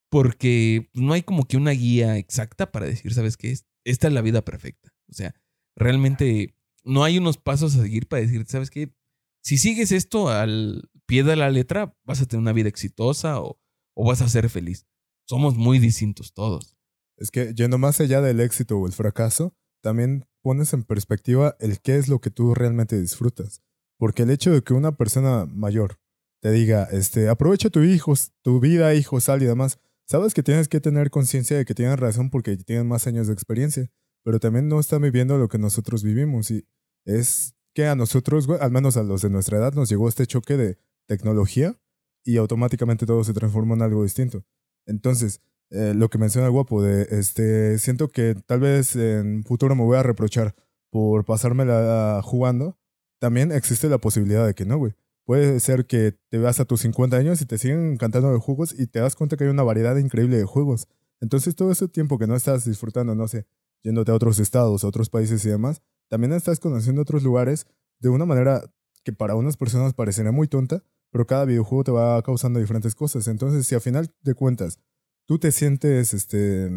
[0.09, 3.55] Porque no hay como que una guía exacta para decir, ¿sabes qué?
[3.83, 4.93] Esta es la vida perfecta.
[5.09, 5.35] O sea,
[5.75, 8.93] realmente no hay unos pasos a seguir para decir, ¿sabes qué?
[9.41, 13.59] Si sigues esto al pie de la letra, vas a tener una vida exitosa o,
[13.93, 14.87] o vas a ser feliz.
[15.25, 16.76] Somos muy distintos todos.
[17.17, 21.79] Es que yendo más allá del éxito o el fracaso, también pones en perspectiva el
[21.81, 23.61] qué es lo que tú realmente disfrutas.
[23.97, 25.99] Porque el hecho de que una persona mayor
[26.41, 30.67] te diga, este, aprovecha tu hijo, tu vida, hijo, sal y demás, sabes que tienes
[30.67, 33.89] que tener conciencia de que tienen razón porque tienen más años de experiencia,
[34.23, 36.67] pero también no están viviendo lo que nosotros vivimos y
[37.05, 40.57] es que a nosotros, al menos a los de nuestra edad, nos llegó este choque
[40.57, 40.77] de
[41.07, 41.79] tecnología
[42.23, 44.43] y automáticamente todo se transforma en algo distinto.
[44.85, 49.75] Entonces, eh, lo que menciona el guapo, de este, siento que tal vez en futuro
[49.75, 50.55] me voy a reprochar
[50.89, 52.77] por pasármela jugando.
[53.19, 54.93] También existe la posibilidad de que no, güey.
[55.25, 58.73] Puede ser que te veas a tus 50 años y te siguen encantando de juegos
[58.77, 60.87] y te das cuenta que hay una variedad increíble de juegos.
[61.19, 63.45] Entonces, todo ese tiempo que no estás disfrutando, no sé,
[63.83, 67.67] yéndote a otros estados, a otros países y demás, también estás conociendo otros lugares
[67.99, 68.63] de una manera
[69.03, 73.27] que para unas personas parecería muy tonta, pero cada videojuego te va causando diferentes cosas.
[73.27, 74.79] Entonces, si a final de cuentas
[75.27, 76.69] tú te sientes este,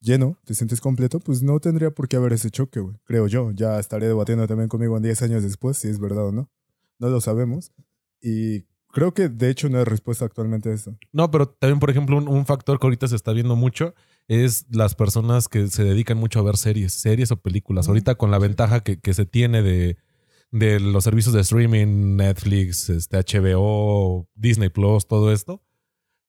[0.00, 2.96] lleno, te sientes completo, pues no tendría por qué haber ese choque, güey.
[3.04, 3.50] Creo yo.
[3.52, 6.48] Ya estaré debatiendo también conmigo en 10 años después si es verdad o no.
[6.98, 7.72] No lo sabemos.
[8.20, 10.96] Y creo que de hecho no hay respuesta actualmente a eso.
[11.12, 13.94] No, pero también, por ejemplo, un, un factor que ahorita se está viendo mucho
[14.28, 17.88] es las personas que se dedican mucho a ver series, series o películas.
[17.88, 19.96] Ahorita con la ventaja que, que se tiene de,
[20.50, 25.62] de los servicios de streaming, Netflix, este, HBO, Disney Plus, todo esto,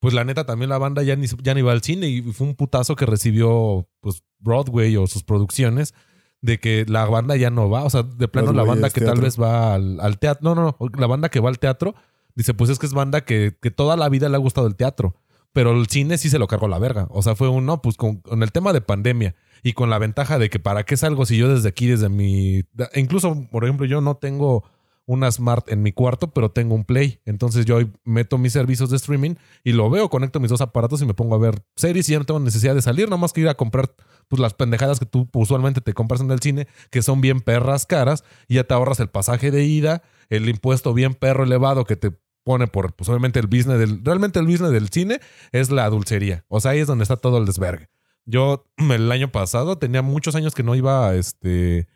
[0.01, 2.47] pues la neta también la banda ya ni, ya ni va al cine y fue
[2.47, 5.93] un putazo que recibió pues Broadway o sus producciones
[6.41, 7.83] de que la banda ya no va.
[7.83, 10.41] O sea, de plano la banda que tal vez va al, al teatro.
[10.43, 10.89] No, no, no.
[10.97, 11.93] La banda que va al teatro
[12.33, 14.75] dice, pues es que es banda que, que toda la vida le ha gustado el
[14.75, 15.15] teatro.
[15.53, 17.05] Pero el cine sí se lo cargó la verga.
[17.11, 19.99] O sea, fue un no, pues con, con el tema de pandemia y con la
[19.99, 22.63] ventaja de que para qué salgo si yo desde aquí, desde mi.
[22.95, 24.63] Incluso, por ejemplo, yo no tengo
[25.05, 27.19] una Smart en mi cuarto, pero tengo un Play.
[27.25, 31.05] Entonces yo meto mis servicios de streaming y lo veo, conecto mis dos aparatos y
[31.05, 33.49] me pongo a ver series y ya no tengo necesidad de salir, nomás que ir
[33.49, 33.93] a comprar
[34.27, 37.85] pues las pendejadas que tú usualmente te compras en el cine, que son bien perras
[37.85, 41.97] caras, y ya te ahorras el pasaje de ida, el impuesto bien perro elevado que
[41.97, 42.11] te
[42.43, 45.19] pone por, pues obviamente el business del, realmente el business del cine
[45.51, 46.45] es la dulcería.
[46.47, 47.89] O sea, ahí es donde está todo el desvergue.
[48.25, 51.87] Yo el año pasado tenía muchos años que no iba, este,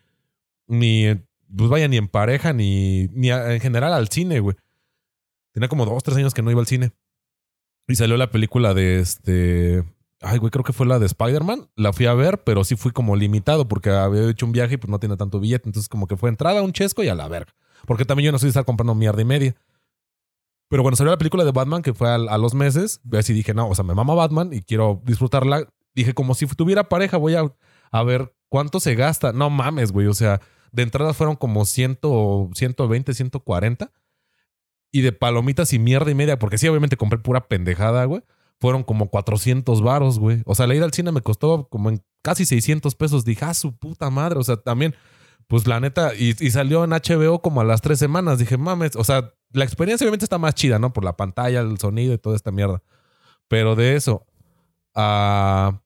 [0.67, 1.07] ni,
[1.55, 4.55] pues vaya, ni en pareja, ni, ni en general al cine, güey.
[5.53, 6.91] Tenía como dos, tres años que no iba al cine.
[7.87, 9.83] Y salió la película de este.
[10.21, 11.69] Ay, güey, creo que fue la de Spider-Man.
[11.75, 14.77] La fui a ver, pero sí fui como limitado porque había hecho un viaje y
[14.77, 15.69] pues no tiene tanto billete.
[15.69, 17.53] Entonces, como que fue entrada, un chesco y a la verga.
[17.85, 19.55] Porque también yo no soy de estar comprando mierda y media.
[20.67, 23.53] Pero cuando salió la película de Batman, que fue a, a los meses, así dije,
[23.53, 25.69] no, o sea, me mama Batman y quiero disfrutarla.
[25.93, 27.53] Dije, como si tuviera pareja, voy a,
[27.91, 29.31] a ver cuánto se gasta.
[29.31, 30.07] No mames, güey.
[30.07, 30.41] O sea,
[30.75, 31.99] de entrada fueron como 100,
[32.53, 33.91] 120, 140.
[34.91, 38.23] Y de palomitas y mierda y media, porque sí, obviamente compré pura pendejada, güey.
[38.59, 40.41] Fueron como 400 varos, güey.
[40.45, 43.25] O sea, la ida al cine me costó como en casi 600 pesos.
[43.25, 44.39] Dije, ah, su puta madre.
[44.39, 44.95] O sea, también,
[45.47, 48.39] pues la neta, y, salió en HBO como a las tres semanas.
[48.39, 50.93] Dije, mames, o sea, la experiencia obviamente está más chida, ¿no?
[50.93, 52.81] Por la pantalla, el sonido y toda esta mierda.
[53.49, 54.25] Pero de eso,
[54.93, 55.81] a,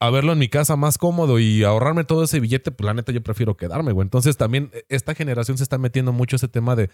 [0.00, 3.10] a verlo en mi casa más cómodo y ahorrarme todo ese billete, pues la neta
[3.12, 4.04] yo prefiero quedarme, güey.
[4.04, 6.90] Entonces también eh, esta generación se está metiendo mucho ese tema de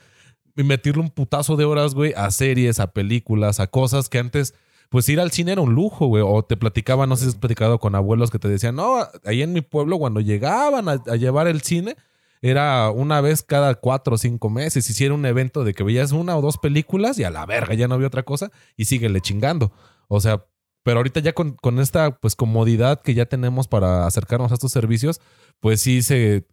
[0.54, 4.54] meterle un putazo de horas, güey, a series, a películas, a cosas que antes,
[4.88, 6.22] pues ir al cine era un lujo, güey.
[6.26, 9.42] O te platicaba, no sé si has platicado con abuelos que te decían, no, ahí
[9.42, 11.96] en mi pueblo cuando llegaban a, a llevar el cine,
[12.40, 14.88] era una vez cada cuatro o cinco meses.
[14.88, 17.86] Hiciera un evento de que veías una o dos películas y a la verga ya
[17.86, 19.72] no había otra cosa y síguele chingando.
[20.08, 20.44] O sea,
[20.84, 25.20] pero ahorita ya con, esta pues comodidad que ya tenemos para acercarnos a estos servicios,
[25.58, 26.46] pues sí se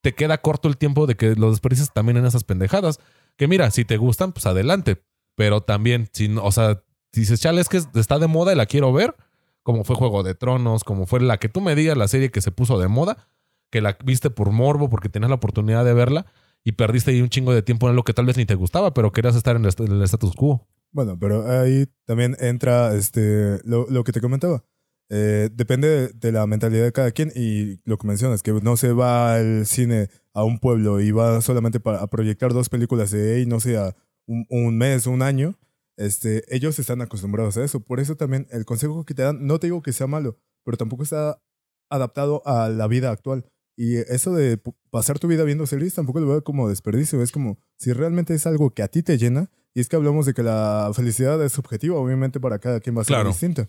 [0.00, 3.00] te queda corto el tiempo de que los desperdices también en esas pendejadas.
[3.36, 5.02] Que mira, si te gustan, pues adelante.
[5.34, 8.92] Pero también, si o sea, dices, chale, es que está de moda y la quiero
[8.92, 9.16] ver,
[9.64, 12.42] como fue Juego de Tronos, como fue la que tú me digas, la serie que
[12.42, 13.26] se puso de moda,
[13.72, 16.26] que la viste por morbo, porque tenías la oportunidad de verla
[16.62, 18.94] y perdiste ahí un chingo de tiempo en lo que tal vez ni te gustaba,
[18.94, 20.64] pero querías estar en en el status quo.
[20.94, 24.64] Bueno, pero ahí también entra este lo, lo que te comentaba.
[25.10, 28.92] Eh, depende de, la mentalidad de cada quien y lo que mencionas, que no se
[28.92, 33.34] va al cine a un pueblo y va solamente para a proyectar dos películas de
[33.34, 33.94] ahí, no sé, a
[34.26, 35.58] un, un mes, un año.
[35.96, 37.80] Este, ellos están acostumbrados a eso.
[37.80, 40.76] Por eso también el consejo que te dan, no te digo que sea malo, pero
[40.76, 41.42] tampoco está
[41.90, 43.44] adaptado a la vida actual.
[43.76, 44.60] Y eso de
[44.90, 47.22] pasar tu vida viendo series tampoco lo veo como desperdicio.
[47.22, 49.50] Es como si realmente es algo que a ti te llena.
[49.74, 53.00] Y es que hablamos de que la felicidad es subjetiva, obviamente para cada quien va
[53.00, 53.30] a ser Claro.
[53.30, 53.68] distinta.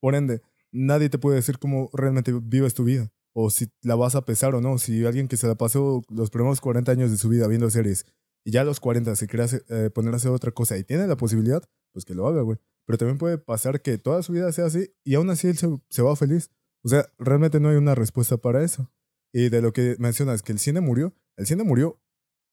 [0.00, 0.40] Por ende,
[0.72, 3.10] nadie te puede decir cómo realmente vives tu vida.
[3.34, 4.78] O si la vas a pesar o no.
[4.78, 8.06] Si alguien que se la pasó los primeros 40 años de su vida viendo series
[8.44, 10.84] y ya a los 40 se quiere hacer- eh, poner a hacer otra cosa y
[10.84, 12.58] tiene la posibilidad, pues que lo haga, güey.
[12.86, 15.68] Pero también puede pasar que toda su vida sea así y aún así él se,
[15.90, 16.50] se va feliz.
[16.82, 18.90] O sea, realmente no hay una respuesta para eso.
[19.34, 22.00] Y de lo que mencionas, que el cine murió, el cine murió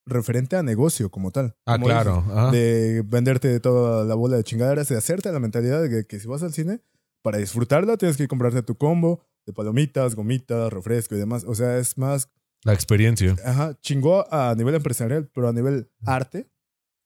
[0.08, 1.56] referente a negocio como tal.
[1.68, 2.24] Ah, Como claro.
[2.26, 6.20] dices, de venderte toda la bola de chingaderas, de hacerte la mentalidad de que, que
[6.20, 6.82] si vas al cine,
[7.22, 11.44] para disfrutarla tienes que comprarte tu combo de palomitas, gomitas, refresco y demás.
[11.48, 12.30] O sea, es más
[12.64, 13.36] La experiencia.
[13.46, 16.50] Ajá, chingó a nivel empresarial, pero a nivel arte,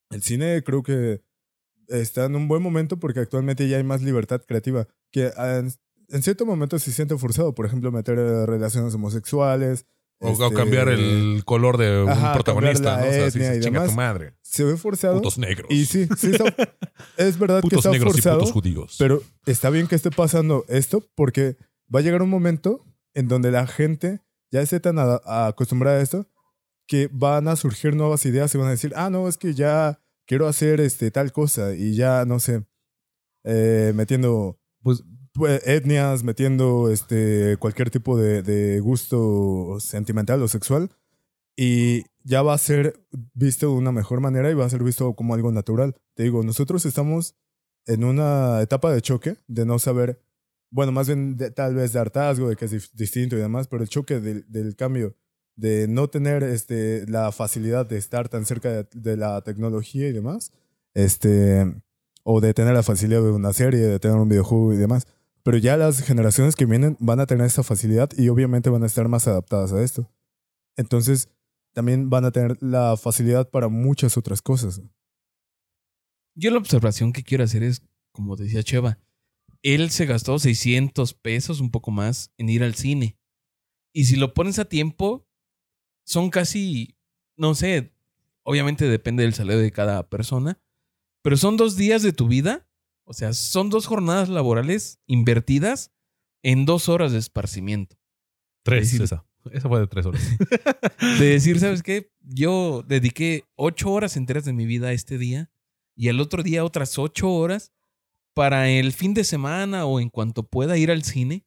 [0.10, 1.22] el cine creo que
[1.90, 4.88] está en un buen momento porque actualmente ya hay más libertad creativa.
[5.12, 5.62] Que ah,
[6.10, 9.86] en, cierto momento se siente forzado, por ejemplo, meter eh, relaciones homosexuales.
[10.20, 13.08] O, o este, cambiar el color de un Ajá, protagonista, ¿no?
[13.08, 13.90] O sea, sí, y chinga demás.
[13.90, 14.34] tu madre.
[14.42, 15.16] Se ve forzado.
[15.16, 15.70] Putos negros.
[15.70, 16.56] Y sí, sí está-
[17.18, 18.40] es verdad que putos está negros y forzado.
[18.40, 18.96] putos judíos.
[18.98, 21.58] Pero está bien que esté pasando esto porque
[21.94, 22.80] va a llegar un momento
[23.14, 26.28] en donde la gente ya esté tan a- acostumbrada a esto
[26.88, 30.00] que van a surgir nuevas ideas y van a decir, ah, no, es que ya
[30.28, 32.64] quiero hacer este, tal cosa y ya, no sé,
[33.44, 35.04] eh, metiendo pues,
[35.44, 40.90] etnias, metiendo este, cualquier tipo de, gusto sentimental o sexual
[41.56, 45.14] y ya va a ser visto de una mejor manera y va a ser visto
[45.16, 45.96] como algo natural.
[46.16, 47.36] Te digo, nosotros estamos
[47.86, 50.22] en una etapa de choque, de no saber,
[50.72, 53.90] bueno, más bien tal vez de hartazgo, de que es distinto y demás, pero el
[53.90, 55.16] choque del, del cambio,
[55.56, 60.12] de no tener este, la facilidad de estar tan cerca de, de la tecnología y
[60.12, 60.52] demás,
[60.94, 61.66] este,
[62.24, 65.06] o de tener la facilidad de una serie, de tener un videojuego y demás.
[65.46, 68.88] Pero ya las generaciones que vienen van a tener esa facilidad y obviamente van a
[68.88, 70.12] estar más adaptadas a esto.
[70.76, 71.30] Entonces,
[71.72, 74.82] también van a tener la facilidad para muchas otras cosas.
[76.34, 78.98] Yo la observación que quiero hacer es, como decía Cheva,
[79.62, 83.20] él se gastó 600 pesos, un poco más, en ir al cine.
[83.94, 85.28] Y si lo pones a tiempo,
[86.08, 86.98] son casi,
[87.38, 87.94] no sé,
[88.42, 90.60] obviamente depende del salario de cada persona,
[91.22, 92.68] pero son dos días de tu vida,
[93.06, 95.92] o sea, son dos jornadas laborales invertidas
[96.44, 97.98] en dos horas de esparcimiento.
[98.64, 99.26] Tres, decir- esa.
[99.52, 100.22] Esa fue de tres horas.
[101.20, 102.12] De decir, ¿sabes qué?
[102.22, 105.52] Yo dediqué ocho horas enteras de mi vida a este día
[105.96, 107.72] y al otro día otras ocho horas
[108.34, 111.46] para el fin de semana o en cuanto pueda ir al cine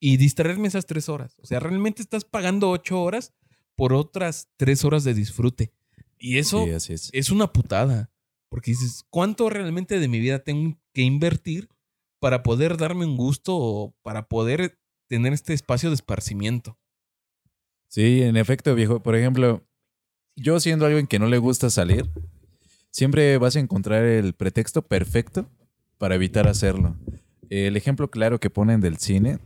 [0.00, 1.36] y distraerme esas tres horas.
[1.42, 3.34] O sea, realmente estás pagando ocho horas
[3.74, 5.72] por otras tres horas de disfrute.
[6.18, 7.10] Y eso Sí, así es.
[7.12, 8.10] es una putada.
[8.48, 11.68] Porque dices, ¿cuánto realmente de mi vida tengo que invertir
[12.18, 14.78] para poder darme un gusto o para poder
[15.08, 16.78] tener este espacio de esparcimiento?
[17.88, 19.00] Sí, en efecto, viejo.
[19.00, 19.64] Por ejemplo,
[20.34, 22.10] yo siendo alguien que no le gusta salir,
[22.90, 25.48] siempre vas a encontrar el pretexto perfecto
[25.98, 26.96] para evitar hacerlo.
[27.48, 29.38] El ejemplo claro que ponen del cine,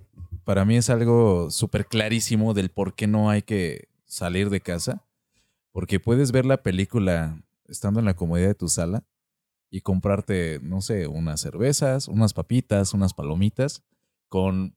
[0.45, 5.05] para mí es algo súper clarísimo del por qué no hay que salir de casa.
[5.73, 9.05] Porque puedes ver la película estando en la comodidad de tu sala
[9.71, 13.85] y comprarte, no sé, unas cervezas, unas papitas, unas palomitas,
[14.29, 14.77] con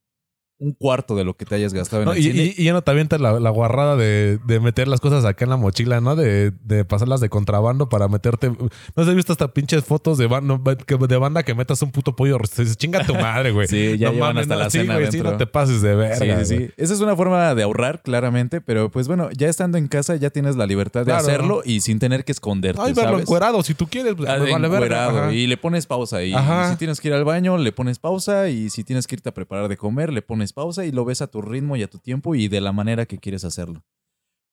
[0.64, 2.54] un cuarto de lo que te hayas gastado en No, el y, cine.
[2.58, 5.50] y- ya no te avientas la, la guarrada de, de meter las cosas acá en
[5.50, 6.16] la mochila, ¿no?
[6.16, 8.50] De, de pasarlas de contrabando para meterte.
[8.50, 11.92] ¿No has visto hasta pinches fotos de, ban- no, que- de banda que metas un
[11.92, 12.38] puto pollo?
[12.40, 13.68] Dices, chinga tu madre, güey.
[13.74, 15.82] Sí, ya no llevan mames, hasta no, la sí, cena güey, sí, no te pases
[15.82, 16.44] de verga.
[16.44, 16.70] Sí, sí, sí.
[16.78, 20.30] Esa es una forma de ahorrar, claramente, pero pues bueno, ya estando en casa ya
[20.30, 21.20] tienes la libertad de Claro.
[21.22, 23.22] hacerlo y sin tener que esconderte, Ay, verlo ¿sabes?
[23.24, 24.14] encuerado, si tú quieres.
[24.16, 25.34] Pues, Ah, vale verga.
[25.34, 26.24] y le pones pausa.
[26.24, 28.48] Y, y si tienes que ir al baño, le pones pausa.
[28.50, 31.22] Y si tienes que irte a preparar de comer, le pones pausa y lo ves
[31.22, 33.84] a tu ritmo y a tu tiempo y de la manera que quieres hacerlo.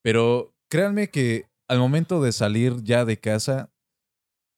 [0.02, 3.72] Pero créanme que al momento de salir ya de casa,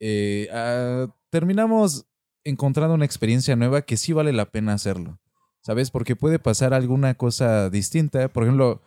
[0.00, 2.06] eh, ah, terminamos
[2.44, 5.18] encontrando una experiencia nueva que sí vale la pena hacerlo.
[5.64, 5.90] ¿Sabes?
[5.92, 8.28] Porque puede pasar alguna cosa distinta.
[8.28, 8.82] Por ejemplo,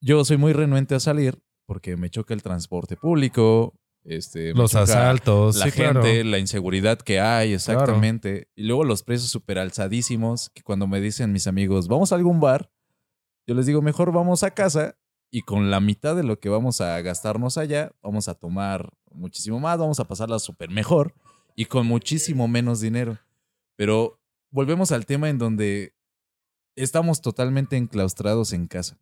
[0.00, 3.74] yo soy muy renuente a salir porque me choca el transporte público.
[4.08, 5.56] Este, Los asaltos.
[5.56, 6.02] la sí, claro.
[6.02, 8.48] gente, la inseguridad que hay, exactamente.
[8.54, 12.40] Y luego los precios súper alzadísimos, que cuando me dicen mis amigos, vamos a algún
[12.40, 12.70] bar,
[13.48, 14.96] Yo les digo, mejor vamos a casa
[15.30, 19.58] y con la mitad de lo que vamos a gastarnos allá, vamos a tomar muchísimo
[19.60, 21.14] más, vamos a pasarla súper mejor
[21.56, 23.18] y con muchísimo menos dinero.
[23.76, 25.94] Pero volvemos al tema en donde
[26.76, 28.98] estamos totalmente enclaustrados en casa,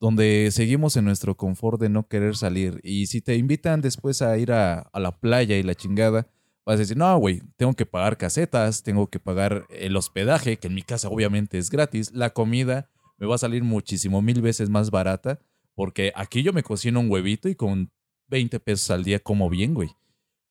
[0.00, 2.80] donde seguimos en nuestro confort de no querer salir.
[2.82, 6.26] Y si te invitan después a ir a, la playa y la chingada,
[6.64, 10.68] vas a decir, no, güey, tengo que pagar casetas, tengo que pagar el hospedaje, que
[10.68, 14.70] en mi casa obviamente es gratis, la comida me va a salir muchísimo mil veces
[14.70, 15.38] más barata,
[15.74, 17.92] porque aquí yo me cocino un huevito y con
[18.28, 19.90] 20 pesos al día como bien, güey.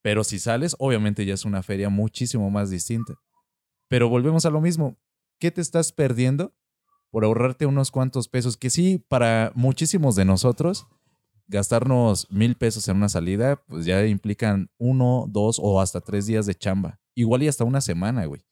[0.03, 3.15] Pero si sales, obviamente ya es una feria muchísimo más distinta.
[3.87, 4.97] Pero volvemos a lo mismo.
[5.39, 6.53] ¿Qué te estás perdiendo
[7.11, 8.57] por ahorrarte unos cuantos pesos?
[8.57, 10.87] Que sí, para muchísimos de nosotros,
[11.47, 16.45] gastarnos mil pesos en una salida, pues ya implican uno, dos o hasta tres días
[16.45, 16.99] de chamba.
[17.15, 18.45] Igual y hasta una semana, güey.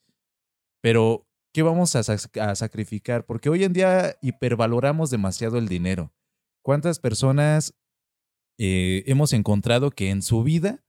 [0.81, 3.25] Pero, ¿qué vamos a, sac- a sacrificar?
[3.25, 6.13] Porque hoy en día hipervaloramos demasiado el dinero.
[6.63, 7.73] ¿Cuántas personas
[8.57, 10.83] eh, hemos encontrado que en su vida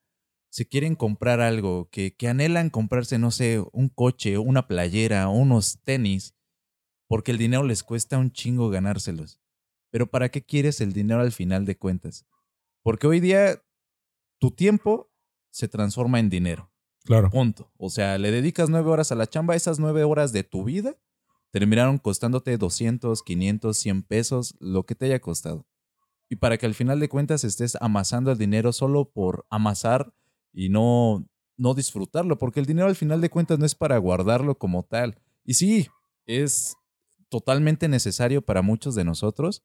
[0.51, 5.79] se quieren comprar algo, que, que anhelan comprarse, no sé, un coche, una playera, unos
[5.85, 6.35] tenis,
[7.09, 9.41] porque el dinero les cuesta un chingo ganárselos.
[9.91, 12.27] Pero ¿para qué quieres el dinero al final de cuentas?
[12.83, 13.63] Porque hoy día
[14.39, 15.11] tu tiempo
[15.51, 16.71] se transforma en dinero.
[17.05, 17.31] Claro.
[17.31, 17.73] Punto.
[17.79, 20.97] O sea, le dedicas nueve horas a la chamba, esas nueve horas de tu vida
[21.51, 25.67] terminaron costándote 200, 500, 100 pesos, lo que te haya costado.
[26.29, 30.13] Y para que al final de cuentas estés amasando el dinero solo por amasar
[30.53, 34.59] y no, no disfrutarlo, porque el dinero al final de cuentas no es para guardarlo
[34.59, 35.19] como tal.
[35.45, 35.89] Y sí,
[36.27, 36.77] es
[37.29, 39.63] totalmente necesario para muchos de nosotros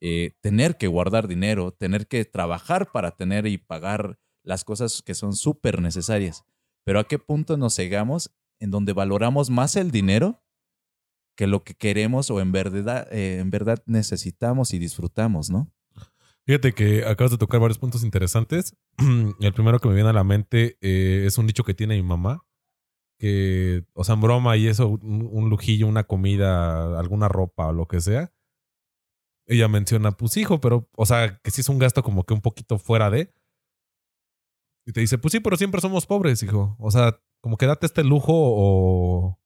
[0.00, 5.14] eh, tener que guardar dinero, tener que trabajar para tener y pagar las cosas que
[5.14, 6.44] son súper necesarias.
[6.84, 10.42] Pero ¿a qué punto nos cegamos en donde valoramos más el dinero
[11.36, 15.72] que lo que queremos o en verdad, eh, en verdad necesitamos y disfrutamos, ¿no?
[16.46, 18.76] Fíjate que acabas de tocar varios puntos interesantes.
[19.40, 22.02] El primero que me viene a la mente eh, es un dicho que tiene mi
[22.02, 22.45] mamá.
[23.18, 27.72] Que, o sea, en broma y eso, un, un lujillo, una comida, alguna ropa o
[27.72, 28.32] lo que sea.
[29.46, 32.40] Ella menciona, pues hijo, pero, o sea, que sí es un gasto como que un
[32.40, 33.32] poquito fuera de.
[34.86, 36.76] Y te dice, pues sí, pero siempre somos pobres, hijo.
[36.78, 39.38] O sea, como que date este lujo o.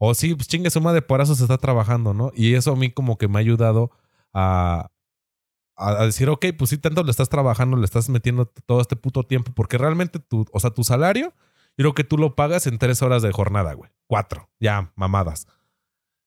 [0.00, 2.30] O sí, pues chingue su madre, por se está trabajando, ¿no?
[2.34, 3.90] Y eso a mí como que me ha ayudado
[4.32, 4.92] a,
[5.76, 9.24] a, decir, ok, pues sí, tanto le estás trabajando, le estás metiendo todo este puto
[9.24, 11.34] tiempo, porque realmente tu, o sea, tu salario,
[11.78, 13.90] creo que tú lo pagas en tres horas de jornada, güey.
[14.08, 15.46] Cuatro, ya, mamadas.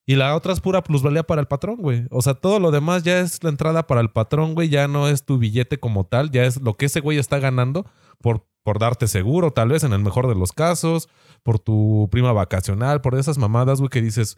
[0.05, 2.07] Y la otra es pura plusvalía para el patrón, güey.
[2.09, 4.69] O sea, todo lo demás ya es la entrada para el patrón, güey.
[4.69, 7.85] Ya no es tu billete como tal, ya es lo que ese güey está ganando
[8.21, 11.09] por, por darte seguro, tal vez en el mejor de los casos,
[11.43, 14.37] por tu prima vacacional, por esas mamadas, güey, que dices,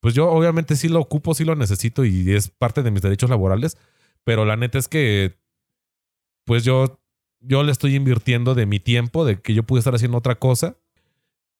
[0.00, 3.28] pues yo obviamente sí lo ocupo, sí lo necesito y es parte de mis derechos
[3.28, 3.76] laborales,
[4.22, 5.36] pero la neta es que,
[6.44, 7.00] pues yo,
[7.40, 10.76] yo le estoy invirtiendo de mi tiempo, de que yo pude estar haciendo otra cosa.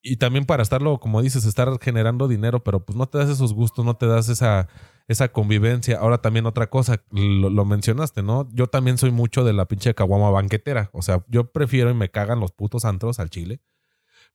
[0.01, 3.53] Y también para estarlo, como dices, estar generando dinero, pero pues no te das esos
[3.53, 4.69] gustos, no te das esa,
[5.09, 5.99] esa convivencia.
[5.99, 8.49] Ahora también otra cosa, lo, mencionaste, ¿no?
[8.53, 10.91] Yo también soy mucho de la pinche caguama banquetera.
[10.93, 13.61] O sea, yo prefiero y me cagan los putos antros al chile.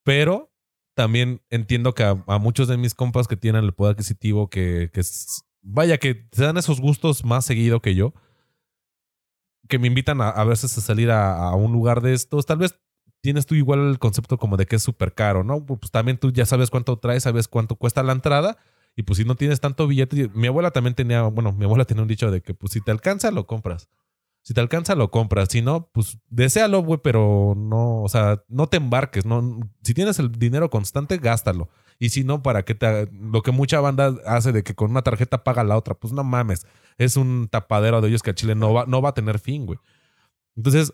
[0.04, 0.52] Pero
[0.96, 5.02] también entiendo que a, muchos de mis compas que tienen el poder adquisitivo, que, que
[5.62, 8.14] vaya, que se dan esos gustos más seguido que yo,
[9.68, 12.76] que me invitan a, a veces a salir a, un lugar de estos, tal vez
[13.22, 15.66] tienes tú igual el concepto como de que es súper caro, ¿no?
[15.66, 18.58] Pues también tú ya sabes cuánto traes, sabes cuánto cuesta la entrada.
[18.96, 22.04] Y pues si no tienes tanto billete, mi abuela también tenía, bueno, mi abuela tenía
[22.04, 23.90] un dicho de que pues si te alcanza, lo compras.
[24.44, 25.48] Si te alcanza, lo compras.
[25.50, 29.26] Si no, pues deséalo, güey, pero no, o sea, no te embarques.
[29.26, 31.70] No, si tienes el dinero constante, gástalo.
[32.00, 35.02] Y si no, para que te, lo que mucha banda hace de que con una
[35.02, 36.66] tarjeta paga la otra, pues no mames.
[36.98, 39.66] Es un tapadero de ellos que a Chile no va, no va a tener fin,
[39.66, 39.80] güey.
[40.56, 40.94] Entonces,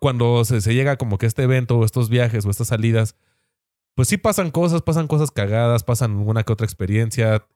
[0.00, 3.16] cuando se, se llega como que este evento o estos viajes o estas salidas,
[3.94, 7.46] pues sí pasan cosas, pasan cosas cagadas, pasan una que otra experiencia.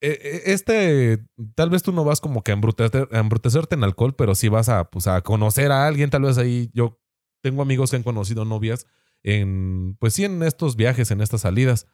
[0.00, 1.24] Eh, eh, Este,
[1.54, 4.48] tal vez tú no vas como que a embrutecerte, a embrutecerte en alcohol, pero sí
[4.48, 6.10] vas a, pues, a conocer a alguien.
[6.10, 7.00] Tal vez ahí yo
[7.42, 8.86] tengo amigos que han conocido novias
[9.22, 11.86] en, pues sí, en estos viajes, en estas salidas.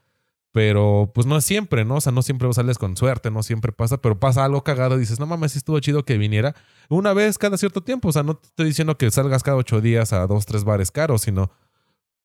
[0.53, 1.97] Pero pues no es siempre, ¿no?
[1.97, 5.01] O sea, no siempre sales con suerte, no siempre pasa, pero pasa algo cagado y
[5.01, 6.55] dices, no mames, sí estuvo chido que viniera
[6.89, 8.09] una vez cada cierto tiempo.
[8.09, 10.91] O sea, no te estoy diciendo que salgas cada ocho días a dos, tres bares
[10.91, 11.51] caros, sino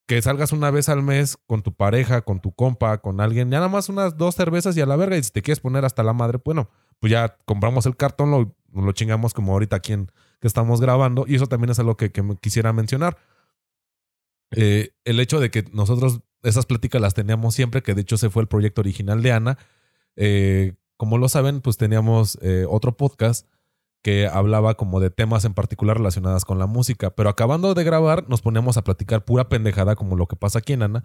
[0.07, 3.57] que salgas una vez al mes con tu pareja, con tu compa, con alguien, ya
[3.57, 5.17] nada más unas dos cervezas y a la verga.
[5.17, 8.55] Y si te quieres poner hasta la madre, bueno, pues ya compramos el cartón, lo,
[8.73, 11.25] lo chingamos como ahorita aquí en, que estamos grabando.
[11.27, 13.17] Y eso también es algo que, que quisiera mencionar.
[14.51, 18.29] Eh, el hecho de que nosotros esas pláticas las teníamos siempre, que de hecho ese
[18.29, 19.57] fue el proyecto original de Ana,
[20.15, 23.47] eh, como lo saben, pues teníamos eh, otro podcast
[24.03, 27.15] que hablaba como de temas en particular relacionadas con la música.
[27.15, 30.73] Pero acabando de grabar, nos poníamos a platicar pura pendejada como lo que pasa aquí
[30.73, 31.03] en Ana.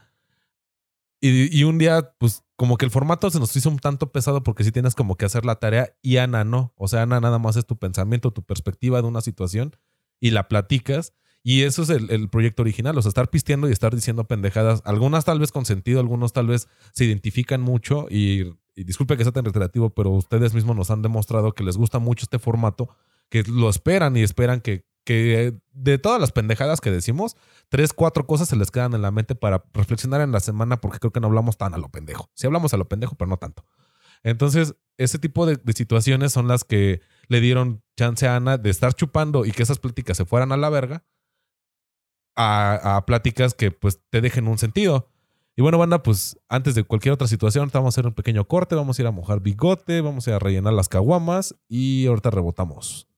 [1.21, 4.43] Y, y un día, pues como que el formato se nos hizo un tanto pesado
[4.43, 6.73] porque sí tienes como que hacer la tarea y Ana no.
[6.77, 9.77] O sea, Ana nada más es tu pensamiento, tu perspectiva de una situación
[10.21, 11.13] y la platicas.
[11.49, 14.83] Y eso es el, el proyecto original, o sea, estar pisteando y estar diciendo pendejadas.
[14.85, 19.31] Algunas tal vez con sentido, algunos tal vez se identifican mucho y, disculpe que sea
[19.31, 22.89] tan reiterativo, pero ustedes mismos nos han demostrado que les gusta mucho este formato,
[23.29, 27.37] que lo esperan y esperan que, que de todas las pendejadas que decimos,
[27.69, 30.99] tres, cuatro cosas se les quedan en la mente para reflexionar en la semana porque
[30.99, 32.29] creo que no hablamos tan a lo pendejo.
[32.35, 33.65] Sí hablamos a lo pendejo, pero no tanto.
[34.25, 38.71] Entonces, ese tipo de, de situaciones son las que le dieron chance a Ana de
[38.71, 41.05] estar chupando y que esas pláticas se fueran a la verga
[42.37, 45.09] a, pláticas que pues te dejen un sentido.
[45.57, 48.75] Y bueno, banda, pues antes de cualquier otra situación, vamos a hacer un pequeño corte,
[48.75, 52.31] vamos a ir a mojar bigote, vamos a ir a rellenar las caguamas y ahorita
[52.31, 53.09] rebotamos.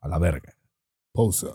[0.00, 0.56] A la verga.
[1.12, 1.48] Pausa.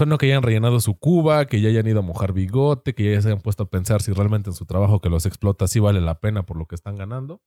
[0.00, 3.12] Espero que ya hayan rellenado su cuba, que ya hayan ido a mojar bigote, que
[3.12, 5.78] ya se hayan puesto a pensar si realmente en su trabajo que los explota sí
[5.78, 7.42] vale la pena por lo que están ganando.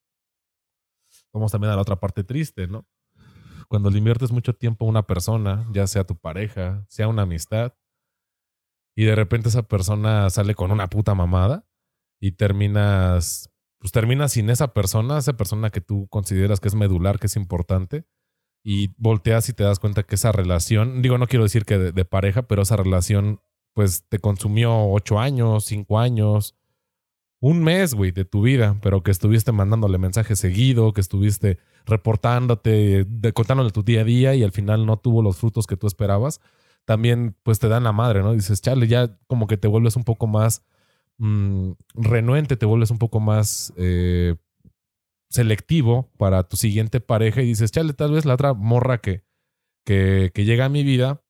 [1.34, 2.86] Vamos también a la otra parte triste, ¿no?
[3.70, 7.74] Cuando le inviertes mucho tiempo a una persona, ya sea tu pareja, sea una amistad,
[8.96, 11.66] y de repente esa persona sale con una puta mamada
[12.22, 13.50] y terminas,
[13.80, 17.36] pues terminas sin esa persona, esa persona que tú consideras que es medular, que es
[17.36, 18.06] importante,
[18.64, 22.06] y volteas y te das cuenta que esa relación, digo, no quiero decir que de,
[22.06, 23.42] pareja, pero esa relación
[23.74, 26.56] pues te consumió ocho años, cinco años,
[27.40, 33.06] un mes, güey, de tu vida, pero que estuviste mandándole mensajes seguido, que estuviste reportándote,
[33.34, 36.40] contándole tu día a día y al final no tuvo los frutos que tú esperabas,
[36.86, 38.32] también pues te dan la madre, ¿no?
[38.34, 40.64] Dices, chale, ya como que te vuelves un poco más
[41.18, 44.36] mm, renuente, te vuelves un poco más eh,
[45.34, 49.24] selectivo para tu siguiente pareja y dices, chale, tal vez la otra morra que,
[49.84, 51.24] que, llega a mi vida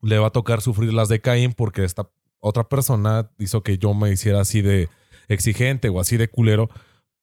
[0.00, 2.10] le va a tocar sufrir las de Caín porque esta
[2.40, 4.88] otra persona hizo que yo me hiciera así de
[5.28, 6.70] exigente o así de culero,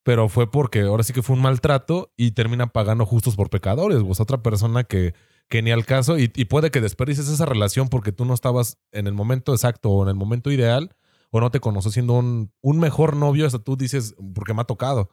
[0.04, 4.04] pero fue porque ahora sí que fue un maltrato y termina pagando justos por pecadores.
[4.06, 5.16] O es otra persona que,
[5.50, 9.08] que ni al caso y, puede que desperdices esa relación porque tú no estabas en
[9.08, 10.96] el momento exacto o en el momento ideal
[11.32, 14.66] o no te conoció siendo un, un mejor novio, hasta tú dices, porque me ha
[14.66, 15.10] tocado.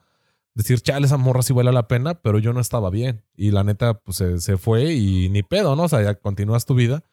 [0.54, 3.24] Decir, chale, esa morra sí vale la pena, pero yo no estaba bien.
[3.36, 5.84] Y la neta, pues se, se fue y ni pedo, ¿no?
[5.84, 7.04] O sea, ya continúas tu vida.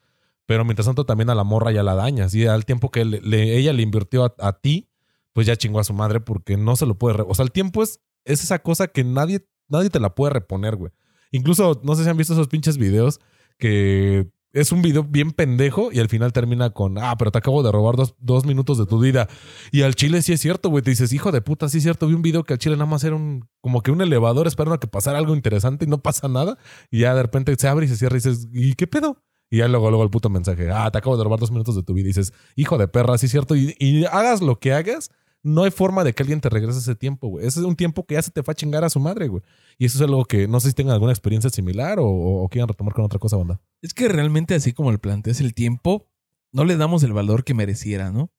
[0.45, 2.33] Pero mientras tanto también a la morra ya la dañas.
[2.33, 4.89] Y al tiempo que ella le invirtió a, a ti,
[5.33, 7.21] pues ya chingó a su madre porque no se lo puede...
[7.21, 10.75] o sea, el tiempo es, es esa cosa que nadie, nadie te la puede reponer,
[10.75, 10.91] güey.
[11.31, 13.19] Incluso, no sé si han visto esos pinches videos
[13.57, 17.61] que es un video bien pendejo y al final termina con, ah, pero te acabo
[17.63, 19.27] de robar dos, dos minutos de tu vida.
[19.71, 20.83] Y al chile sí es cierto, güey.
[20.83, 22.07] Te dices, hijo de puta, sí es cierto.
[22.07, 24.75] Vi un video que al chile nada más era un, como que un elevador esperando
[24.75, 26.57] a que pasara algo interesante y no pasa nada.
[26.89, 29.23] Y ya de repente se abre y se cierra y dices, ¿y qué pedo?
[29.51, 31.83] Y ya luego, luego el puto mensaje, ah, te acabo de robar dos minutos de
[31.83, 32.07] tu vida.
[32.07, 33.55] Dices, hijo de perra, sí es cierto.
[33.55, 35.09] Y hagas lo que hagas,
[35.43, 37.45] no hay forma de que alguien te regrese ese tiempo, güey.
[37.45, 39.41] Ese es un tiempo que ya se te fue a chingar a su madre, güey.
[39.77, 42.49] Y eso es algo que no sé si tengan alguna experiencia similar o, o, o
[42.49, 43.61] quieran retomar con otra cosa, banda.
[43.81, 46.07] Es que realmente así como lo planteas el tiempo,
[46.51, 48.31] no le damos el valor que mereciera, ¿no?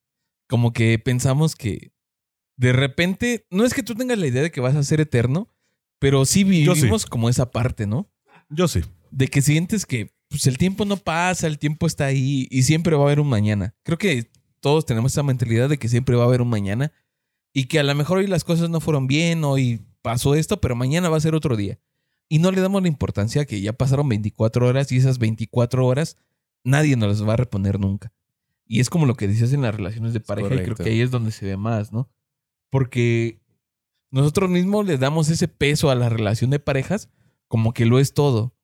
[0.49, 1.93] Como que pensamos que
[2.61, 5.49] de repente, no es que tú tengas la idea de que vas a ser eterno,
[5.99, 6.45] pero sí.
[6.45, 8.11] vivimos como esa parte, ¿no?
[8.51, 8.83] Yo sí.
[9.11, 12.97] De que sientes que pues, el tiempo no pasa, el tiempo está ahí y siempre
[12.97, 13.75] va a haber un mañana.
[13.83, 14.31] Creo que
[14.61, 16.93] todos tenemos esa mentalidad de que siempre va a haber un mañana
[17.53, 20.77] y que a lo mejor hoy las cosas no fueron bien, hoy pasó esto, pero
[20.77, 21.79] mañana va a ser otro día.
[22.29, 26.17] Y no le damos la importancia que ya pasaron 24 horas y esas 24 horas
[26.63, 28.13] nadie nos las va a reponer nunca.
[28.67, 31.01] Y es como lo que dices en las relaciones de pareja y creo que ahí
[31.01, 32.09] es donde se ve más, ¿no?
[32.71, 33.41] Porque
[34.13, 37.09] nosotros mismos le damos ese peso a la relación de parejas
[37.49, 38.55] como que lo es todo.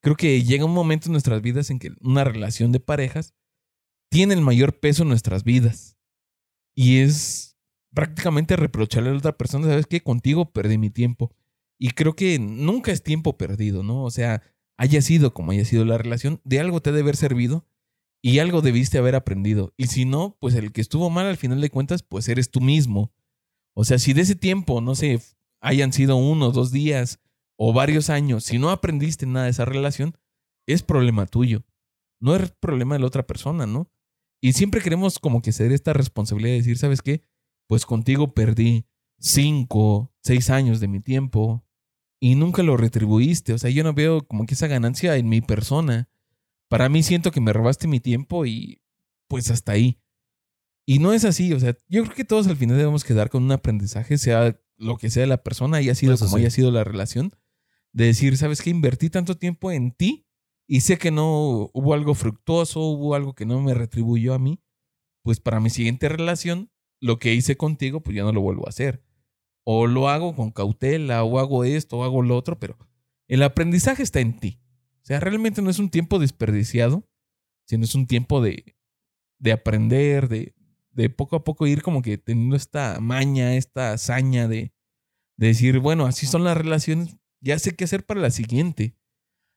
[0.00, 3.32] Creo que llega un momento en nuestras vidas en que una relación de parejas
[4.14, 5.98] tiene el mayor peso en nuestras vidas.
[6.72, 7.58] Y es
[7.92, 10.04] prácticamente reprocharle a la otra persona, ¿sabes qué?
[10.04, 11.34] Contigo perdí mi tiempo.
[11.80, 14.04] Y creo que nunca es tiempo perdido, ¿no?
[14.04, 14.40] O sea,
[14.76, 17.66] haya sido como haya sido la relación, de algo te debe haber servido
[18.22, 19.74] y algo debiste haber aprendido.
[19.76, 22.60] Y si no, pues el que estuvo mal al final de cuentas, pues eres tú
[22.60, 23.12] mismo.
[23.74, 25.20] O sea, si de ese tiempo, no sé,
[25.60, 27.18] hayan sido uno, dos días,
[27.56, 30.16] o varios años, si no aprendiste nada de esa relación,
[30.68, 31.64] es problema tuyo.
[32.20, 33.90] No es problema de la otra persona, ¿no?
[34.44, 37.22] Y siempre queremos como que ceder esta responsabilidad de decir, ¿sabes qué?
[37.66, 38.84] Pues contigo perdí
[39.18, 41.64] cinco, seis años de mi tiempo
[42.20, 43.54] y nunca lo retribuiste.
[43.54, 46.10] O sea, yo no veo como que esa ganancia en mi persona.
[46.68, 48.82] Para mí siento que me robaste mi tiempo y
[49.28, 49.98] pues hasta ahí.
[50.84, 53.44] Y no es así, o sea, yo creo que todos al final debemos quedar con
[53.44, 56.42] un aprendizaje, sea lo que sea la persona, haya sido Eso como sí.
[56.42, 57.34] haya sido la relación,
[57.94, 58.68] de decir, ¿sabes qué?
[58.68, 60.26] Invertí tanto tiempo en ti
[60.66, 64.60] y sé que no hubo algo fructuoso, hubo algo que no me retribuyó a mí,
[65.22, 68.70] pues para mi siguiente relación, lo que hice contigo, pues ya no lo vuelvo a
[68.70, 69.04] hacer.
[69.64, 72.78] O lo hago con cautela, o hago esto, o hago lo otro, pero
[73.28, 74.60] el aprendizaje está en ti.
[75.02, 77.06] O sea, realmente no es un tiempo desperdiciado,
[77.66, 78.76] sino es un tiempo de,
[79.38, 80.54] de aprender, de,
[80.92, 84.72] de poco a poco ir como que teniendo esta maña, esta hazaña de,
[85.36, 88.96] de decir, bueno, así son las relaciones, ya sé qué hacer para la siguiente.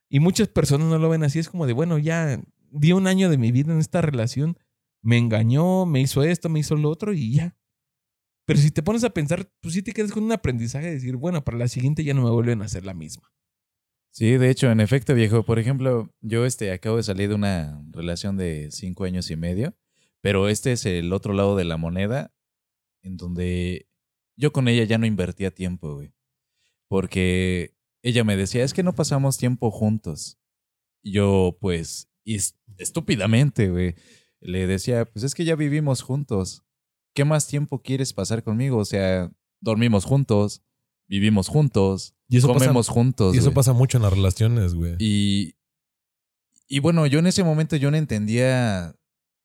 [0.10, 2.42] Y muchas personas no lo ven así, es como de, bueno, ya
[2.72, 4.58] di un año de mi vida en esta relación,
[5.02, 7.58] me engañó, me hizo esto, me hizo lo otro y ya.
[8.46, 11.18] Pero si te pones a pensar, pues sí te quedas con un aprendizaje de decir,
[11.18, 13.32] bueno, para la siguiente ya no me vuelven a hacer la misma.
[14.12, 15.44] Sí, de hecho, en efecto, viejo.
[15.44, 19.76] Por ejemplo, yo este, acabo de salir de una relación de cinco años y medio,
[20.22, 22.34] pero este es el otro lado de la moneda,
[23.04, 23.88] en donde
[24.36, 26.14] yo con ella ya no invertía tiempo, güey.
[26.88, 30.38] Porque ella me decía, es que no pasamos tiempo juntos.
[31.04, 32.10] Yo, pues,
[32.78, 33.96] estúpidamente, güey,
[34.40, 36.64] le decía, pues es que ya vivimos juntos.
[37.14, 38.78] ¿Qué más tiempo quieres pasar conmigo?
[38.78, 40.62] O sea, dormimos juntos,
[41.08, 43.36] vivimos juntos, Y eso pasa- comemos juntos.
[43.36, 44.96] Y eso pasa mucho en las relaciones, güey.
[45.00, 45.56] Y,
[46.68, 48.96] y bueno, yo en ese momento yo no entendía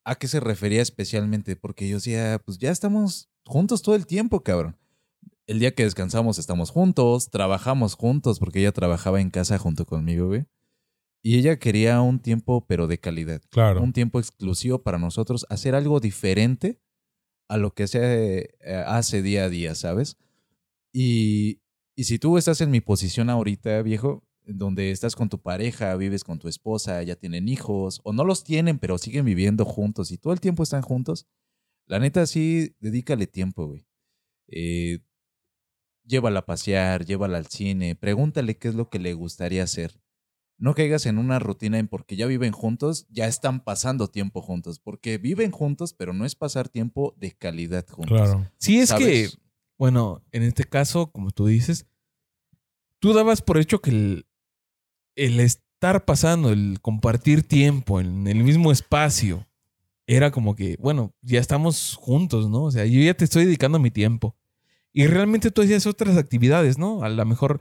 [0.04, 4.42] a qué se refería especialmente, porque yo decía, pues ya estamos juntos todo el tiempo,
[4.42, 4.76] cabrón.
[5.52, 10.28] El día que descansamos estamos juntos, trabajamos juntos, porque ella trabajaba en casa junto conmigo,
[10.28, 10.46] güey.
[11.22, 13.42] Y ella quería un tiempo, pero de calidad.
[13.50, 13.82] Claro.
[13.82, 16.80] Un tiempo exclusivo para nosotros, hacer algo diferente
[17.48, 20.16] a lo que se eh, hace día a día, ¿sabes?
[20.90, 21.60] Y,
[21.96, 26.24] y si tú estás en mi posición ahorita, viejo, donde estás con tu pareja, vives
[26.24, 30.16] con tu esposa, ya tienen hijos, o no los tienen, pero siguen viviendo juntos y
[30.16, 31.26] todo el tiempo están juntos,
[31.84, 33.84] la neta sí, dedícale tiempo, güey.
[34.48, 35.00] Eh,
[36.04, 40.00] llévala a pasear, llévala al cine, pregúntale qué es lo que le gustaría hacer.
[40.58, 44.78] No caigas en una rutina en porque ya viven juntos, ya están pasando tiempo juntos,
[44.78, 48.16] porque viven juntos, pero no es pasar tiempo de calidad juntos.
[48.16, 48.48] Claro.
[48.58, 49.28] Sí, es que,
[49.76, 51.86] bueno, en este caso, como tú dices,
[53.00, 54.26] tú dabas por hecho que el,
[55.16, 59.46] el estar pasando, el compartir tiempo en el mismo espacio,
[60.06, 62.64] era como que, bueno, ya estamos juntos, ¿no?
[62.64, 64.36] O sea, yo ya te estoy dedicando mi tiempo.
[64.92, 67.02] Y realmente tú hacías otras actividades, ¿no?
[67.02, 67.60] A lo mejor,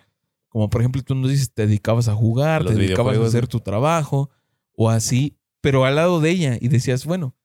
[0.50, 3.48] como por ejemplo, tú nos dices, te dedicabas a jugar, A te dedicabas a hacer
[3.48, 4.30] tu trabajo,
[4.74, 6.58] o así, pero al lado de ella.
[6.60, 7.36] Y decías, bueno,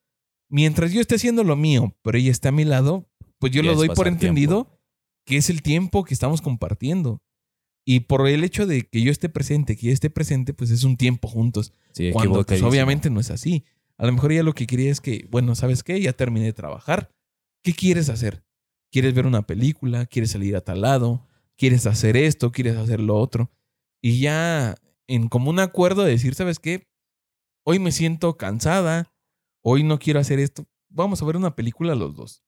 [0.49, 3.09] mientras yo esté haciendo lo mío, pero ella está a mi lado,
[3.39, 4.76] pues yo lo doy por entendido
[5.24, 7.20] que es el tiempo que estamos compartiendo.
[7.84, 10.82] Y por el hecho de que yo esté presente, que ella esté presente, pues es
[10.82, 11.72] un tiempo juntos.
[11.93, 13.64] Sí, Cuando pues obviamente no es así.
[13.97, 16.01] A lo mejor ella lo que quería es que, bueno, ¿sabes qué?
[16.01, 17.12] Ya terminé de trabajar.
[17.62, 18.45] ¿Qué quieres hacer?
[18.91, 20.07] ¿Quieres ver una película?
[20.07, 21.26] ¿Quieres salir a tal lado?
[21.57, 22.53] ¿Quieres hacer esto?
[22.53, 23.51] ¿Quieres hacer lo otro?
[24.01, 24.76] Y ya
[25.07, 26.89] en común acuerdo de decir, ¿sabes qué?
[27.64, 29.12] Hoy me siento cansada.
[29.62, 30.66] Hoy no quiero hacer esto.
[30.89, 32.45] Vamos a ver una película los dos.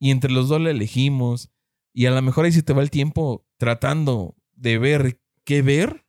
[0.00, 1.50] Y entre los dos la elegimos.
[1.94, 6.06] Y a lo mejor ahí se te va el tiempo tratando de ver qué ver.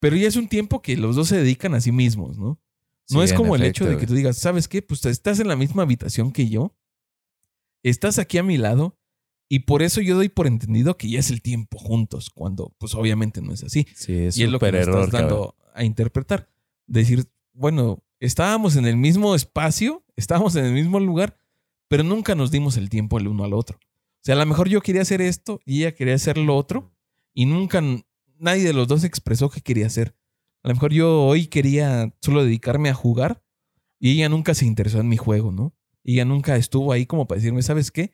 [0.00, 2.60] Pero ya es un tiempo que los dos se dedican a sí mismos, ¿no?
[3.08, 4.82] No Sí, es como el efecto, hecho de que tú digas, ¿sabes qué?
[4.82, 6.74] Pues estás en la misma habitación que yo.
[7.90, 8.98] Estás aquí a mi lado.
[9.48, 12.96] Y por eso yo doy por entendido que ya es el tiempo juntos, cuando pues
[12.96, 13.86] obviamente no es así.
[13.94, 15.72] Sí, es y es lo que error, estás dando cabrón.
[15.72, 16.50] a interpretar.
[16.88, 21.38] Decir, bueno, estábamos en el mismo espacio, estábamos en el mismo lugar,
[21.86, 23.78] pero nunca nos dimos el tiempo el uno al otro.
[23.78, 26.92] O sea, a lo mejor yo quería hacer esto y ella quería hacer lo otro
[27.32, 27.80] y nunca
[28.38, 30.16] nadie de los dos expresó qué quería hacer.
[30.64, 33.44] A lo mejor yo hoy quería solo dedicarme a jugar
[34.00, 35.72] y ella nunca se interesó en mi juego, ¿no?
[36.08, 38.12] Y ella nunca estuvo ahí como para decirme, ¿sabes qué?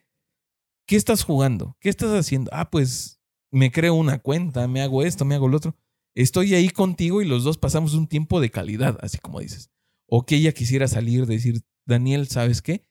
[0.87, 1.77] ¿Qué estás jugando?
[1.79, 2.49] ¿Qué estás haciendo?
[2.51, 3.21] Ah, pues
[3.51, 5.75] me creo una cuenta, me hago esto, me hago lo otro.
[6.15, 9.69] Estoy ahí contigo y los dos pasamos un tiempo de calidad, así como dices.
[10.07, 12.87] O que ella quisiera salir, decir, Daniel, ¿sabes qué?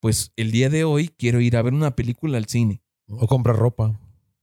[0.00, 2.82] Pues el día de hoy quiero ir a ver una película al cine.
[3.08, 3.98] O comprar ropa.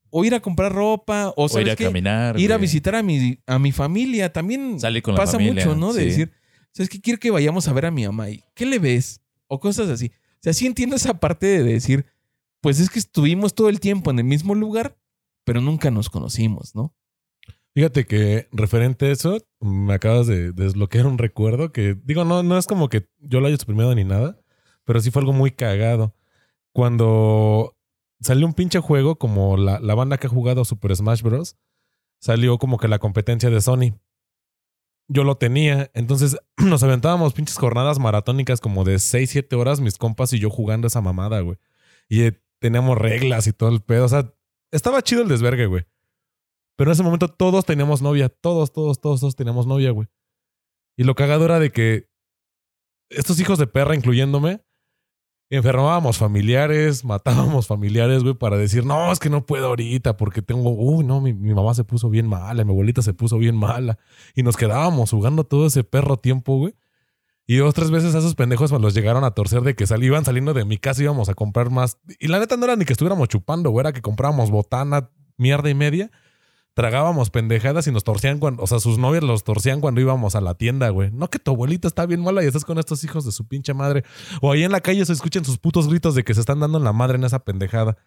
[0.10, 1.84] O ir a comprar ropa, o, O ir ¿sabes a qué?
[1.86, 2.40] caminar.
[2.40, 4.34] ir a visitar a mi, a mi familia.
[4.34, 5.94] También con la pasa familia, mucho, ¿no?
[5.94, 6.08] De sí.
[6.08, 6.32] decir,
[6.74, 7.00] ¿sabes qué?
[7.00, 8.32] Quiero que vayamos a ver a mi mamá.
[8.32, 9.22] ¿Y qué le ves?
[9.50, 10.12] O cosas así.
[10.36, 12.06] O sea, sí entiendo esa parte de decir,
[12.62, 14.98] pues es que estuvimos todo el tiempo en el mismo lugar,
[15.44, 16.96] pero nunca nos conocimos, ¿no?
[17.74, 22.58] Fíjate que referente a eso, me acabas de desbloquear un recuerdo que, digo, no, no
[22.58, 24.40] es como que yo lo haya suprimido ni nada,
[24.86, 26.16] pero sí fue algo muy cagado.
[26.72, 27.78] Cuando
[28.22, 31.58] salió un pinche juego como la, la banda que ha jugado Super Smash Bros.,
[32.20, 34.00] salió como que la competencia de Sony.
[35.12, 39.98] Yo lo tenía, entonces nos aventábamos pinches jornadas maratónicas como de 6, 7 horas, mis
[39.98, 41.58] compas y yo jugando esa mamada, güey.
[42.08, 44.34] Y eh, teníamos reglas y todo el pedo, o sea,
[44.72, 45.86] estaba chido el desvergue, güey.
[46.78, 50.08] Pero en ese momento todos teníamos novia, todos, todos, todos, todos teníamos novia, güey.
[50.96, 52.10] Y lo cagado era de que
[53.10, 54.64] estos hijos de perra, incluyéndome,
[55.50, 60.72] enfermábamos familiares, matábamos familiares, güey, para decir, no, es que no puedo ahorita porque tengo,
[60.72, 63.98] uy, no, mi, mi mamá se puso bien mala, mi abuelita se puso bien mala.
[64.36, 66.76] Y nos quedábamos jugando todo ese perro tiempo, güey.
[67.50, 70.24] Y dos, tres veces a esos pendejos los llegaron a torcer de que sal, iban
[70.24, 71.98] saliendo de mi casa íbamos a comprar más.
[72.20, 75.68] Y la neta no era ni que estuviéramos chupando, güey, era que comprábamos botana, mierda
[75.68, 76.12] y media.
[76.80, 80.40] Tragábamos pendejadas y nos torcían cuando, o sea, sus novias los torcían cuando íbamos a
[80.40, 81.12] la tienda, güey.
[81.12, 83.74] No que tu abuelita está bien mala y estás con estos hijos de su pinche
[83.74, 84.06] madre.
[84.42, 86.78] O ahí en la calle se escuchan sus putos gritos de que se están dando
[86.78, 87.98] en la madre en esa pendejada.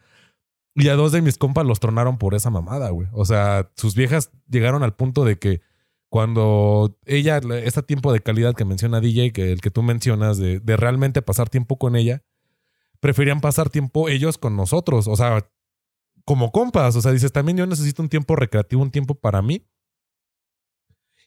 [0.75, 3.09] Y a dos de mis compas los tronaron por esa mamada, güey.
[3.13, 5.61] O sea, sus viejas llegaron al punto de que
[6.09, 10.61] cuando ella, este tiempo de calidad que menciona DJ, que el que tú mencionas, de,
[10.61, 12.23] de realmente pasar tiempo con ella,
[13.01, 15.09] preferían pasar tiempo ellos con nosotros.
[15.09, 15.47] O sea,
[16.25, 16.97] como compas.
[16.97, 19.67] O sea, dices, también yo necesito un tiempo recreativo, un tiempo para mí.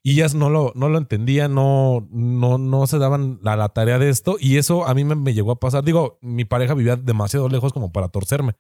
[0.03, 3.97] Y ellas no lo, no lo entendían, no, no, no se daban a la tarea
[3.97, 4.37] de esto.
[4.39, 5.83] Y eso a mí me, me llegó a pasar.
[5.83, 8.53] Digo, mi pareja vivía demasiado lejos como para torcerme.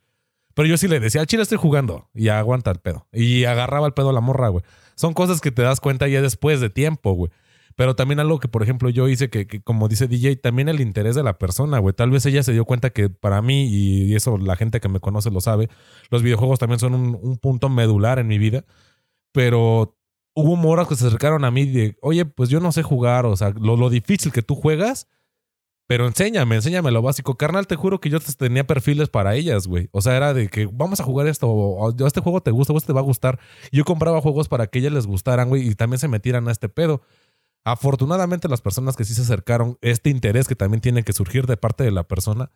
[0.55, 2.09] Pero yo sí le decía, al chile estoy jugando.
[2.15, 3.07] Y aguanta el pedo.
[3.11, 4.63] Y agarraba el pedo a la morra, güey.
[4.95, 7.31] Son cosas que te das cuenta ya después de tiempo, güey.
[7.75, 11.15] Pero también algo que, por ejemplo, yo hice que, como dice DJ, también el interés
[11.15, 11.93] de la persona, güey.
[11.93, 15.01] Tal vez ella se dio cuenta que para mí, y eso la gente que me
[15.01, 15.69] conoce lo sabe,
[16.09, 18.63] los videojuegos también son un, un punto medular en mi vida.
[19.33, 19.97] Pero
[20.35, 23.35] hubo moras que se acercaron a mí de, oye, pues yo no sé jugar, o
[23.35, 25.07] sea, lo, lo difícil que tú juegas,
[25.87, 27.37] pero enséñame, enséñame lo básico.
[27.37, 29.87] Carnal, te juro que yo tenía perfiles para ellas, güey.
[29.91, 32.73] O sea, era de que vamos a jugar esto, o o, este juego te gusta,
[32.73, 33.39] o este te va a gustar.
[33.71, 36.69] Yo compraba juegos para que ellas les gustaran, güey, y también se metieran a este
[36.69, 37.01] pedo.
[37.65, 41.57] Afortunadamente, las personas que sí se acercaron, este interés que también tiene que surgir de
[41.57, 42.51] parte de la persona,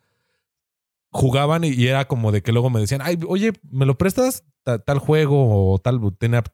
[1.12, 4.78] jugaban y, era como de que luego me decían, ay, oye, ¿me lo prestas ta-
[4.78, 6.00] tal juego o tal,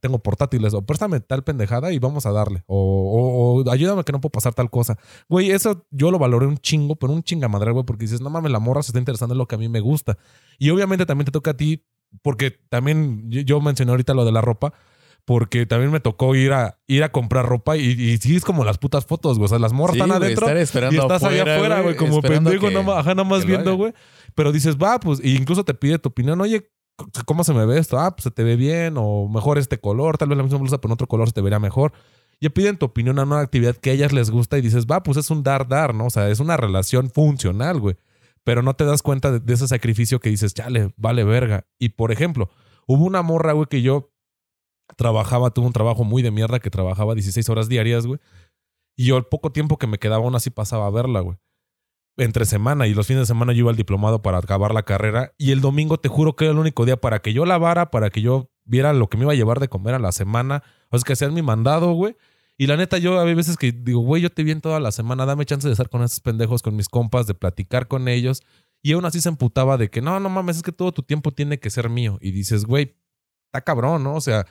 [0.00, 4.12] tengo portátiles o préstame tal pendejada y vamos a darle o, o- o ayúdame que
[4.12, 4.96] no puedo pasar tal cosa.
[5.28, 8.50] Güey, eso yo lo valoré un chingo, pero un chingamadre, güey, porque dices, no mames,
[8.50, 10.16] la morra se está interesando en lo que a mí me gusta.
[10.58, 11.84] Y obviamente también te toca a ti,
[12.22, 14.72] porque también yo mencioné ahorita lo de la ropa,
[15.26, 18.64] porque también me tocó ir a, ir a comprar ropa y, y sí es como
[18.64, 19.46] las putas fotos, güey.
[19.46, 22.22] O sea, las morras Sí, están adentro estar esperando y estás allá afuera, güey, como
[22.22, 23.92] pendejo, nada más, ajá, nada más viendo, güey.
[24.36, 26.70] Pero dices, va, pues, e incluso te pide tu opinión, oye,
[27.24, 27.98] ¿cómo se me ve esto?
[27.98, 30.78] Ah, pues se te ve bien, o mejor este color, tal vez la misma blusa,
[30.78, 31.92] pero en otro color se te vería mejor.
[32.38, 35.02] Y piden tu opinión a una actividad que a ellas les gusta y dices, va,
[35.02, 36.06] pues es un dar-dar, ¿no?
[36.06, 37.96] O sea, es una relación funcional, güey.
[38.44, 41.66] Pero no te das cuenta de, de ese sacrificio que dices, chale, vale verga.
[41.80, 42.48] Y por ejemplo,
[42.86, 44.12] hubo una morra, güey, que yo
[44.96, 48.20] trabajaba, tuve un trabajo muy de mierda que trabajaba 16 horas diarias, güey.
[48.96, 51.36] Y yo el poco tiempo que me quedaba aún así pasaba a verla, güey.
[52.18, 55.34] Entre semana y los fines de semana yo iba al diplomado para acabar la carrera.
[55.36, 58.08] Y el domingo te juro que era el único día para que yo lavara, para
[58.08, 60.62] que yo viera lo que me iba a llevar de comer a la semana.
[60.90, 62.16] O sea, que hacían mi mandado, güey.
[62.56, 64.92] Y la neta, yo había veces que digo, güey, yo te vi en toda la
[64.92, 68.42] semana, dame chance de estar con esos pendejos, con mis compas, de platicar con ellos.
[68.82, 71.32] Y aún así se emputaba de que, no, no mames, es que todo tu tiempo
[71.32, 72.16] tiene que ser mío.
[72.22, 72.96] Y dices, güey,
[73.46, 74.14] está cabrón, ¿no?
[74.14, 74.46] O sea,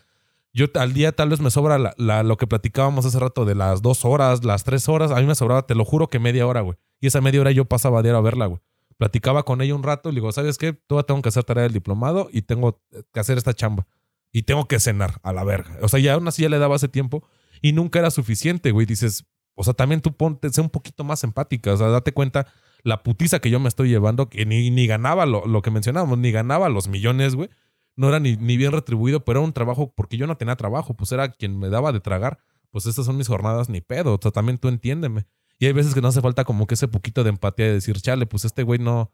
[0.55, 3.81] yo al día tal vez me sobra la, lo que platicábamos hace rato de las
[3.81, 5.11] dos horas, las tres horas.
[5.11, 6.77] A mí me sobraba, te lo juro que media hora, güey.
[7.01, 8.61] Y esa media hora yo pasaba diario a verla, güey.
[8.95, 10.71] Platicaba con ella un rato y le digo, ¿sabes qué?
[10.71, 12.81] Todavía tengo que hacer tarea del diplomado y tengo
[13.11, 13.85] que hacer esta chamba.
[14.31, 15.77] Y tengo que cenar a la verga.
[15.81, 17.27] O sea, ya aún así ya le daba ese tiempo
[17.61, 18.85] y nunca era suficiente, güey.
[18.85, 19.25] Dices,
[19.55, 21.73] o sea, también tú ponte, sé un poquito más empática.
[21.73, 22.47] O sea, date cuenta
[22.81, 26.17] la putiza que yo me estoy llevando, que ni, ni ganaba lo, lo que mencionábamos,
[26.17, 27.49] ni ganaba los millones, güey.
[27.95, 30.95] No era ni, ni bien retribuido, pero era un trabajo porque yo no tenía trabajo,
[30.95, 32.39] pues era quien me daba de tragar.
[32.71, 34.15] Pues estas son mis jornadas, ni pedo.
[34.15, 35.25] O sea, también tú entiéndeme.
[35.59, 38.01] Y hay veces que no hace falta como que ese poquito de empatía de decir,
[38.01, 39.11] chale, pues este güey no,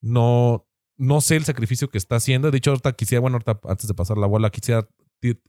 [0.00, 0.66] no,
[0.96, 2.50] no sé el sacrificio que está haciendo.
[2.50, 4.88] De hecho, ahorita quisiera, bueno, ahorita antes de pasar la bola, quisiera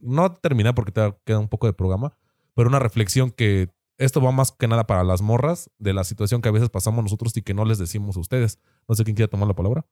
[0.00, 2.16] no terminar porque te queda un poco de programa,
[2.54, 6.40] pero una reflexión que esto va más que nada para las morras de la situación
[6.40, 8.60] que a veces pasamos nosotros y que no les decimos a ustedes.
[8.88, 9.86] No sé quién quiere tomar la palabra.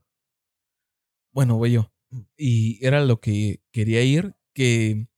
[1.32, 1.91] Bueno, voy yo.
[2.36, 5.09] Y era lo que quería ir, que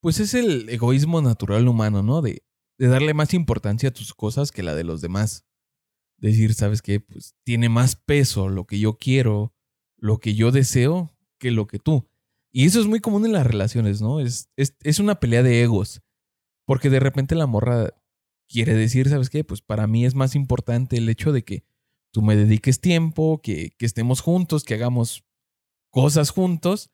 [0.00, 2.22] pues es el egoísmo natural humano, ¿no?
[2.22, 2.42] De,
[2.78, 5.46] darle más importancia a tus cosas que la de los demás.
[6.18, 6.98] Decir, ¿sabes qué?
[6.98, 9.54] Pues tiene más peso lo que yo quiero,
[9.96, 12.08] lo que yo deseo, que lo que tú.
[12.50, 14.18] Y eso es muy común en las relaciones, ¿no?
[14.18, 16.02] Es, es, es una pelea de egos.
[16.66, 17.94] Porque de repente la morra
[18.48, 19.44] quiere decir, ¿sabes qué?
[19.44, 21.64] Pues para mí es más importante el hecho de que
[22.12, 25.24] tú me dediques tiempo, que estemos juntos, que hagamos
[25.92, 26.90] cosas juntos.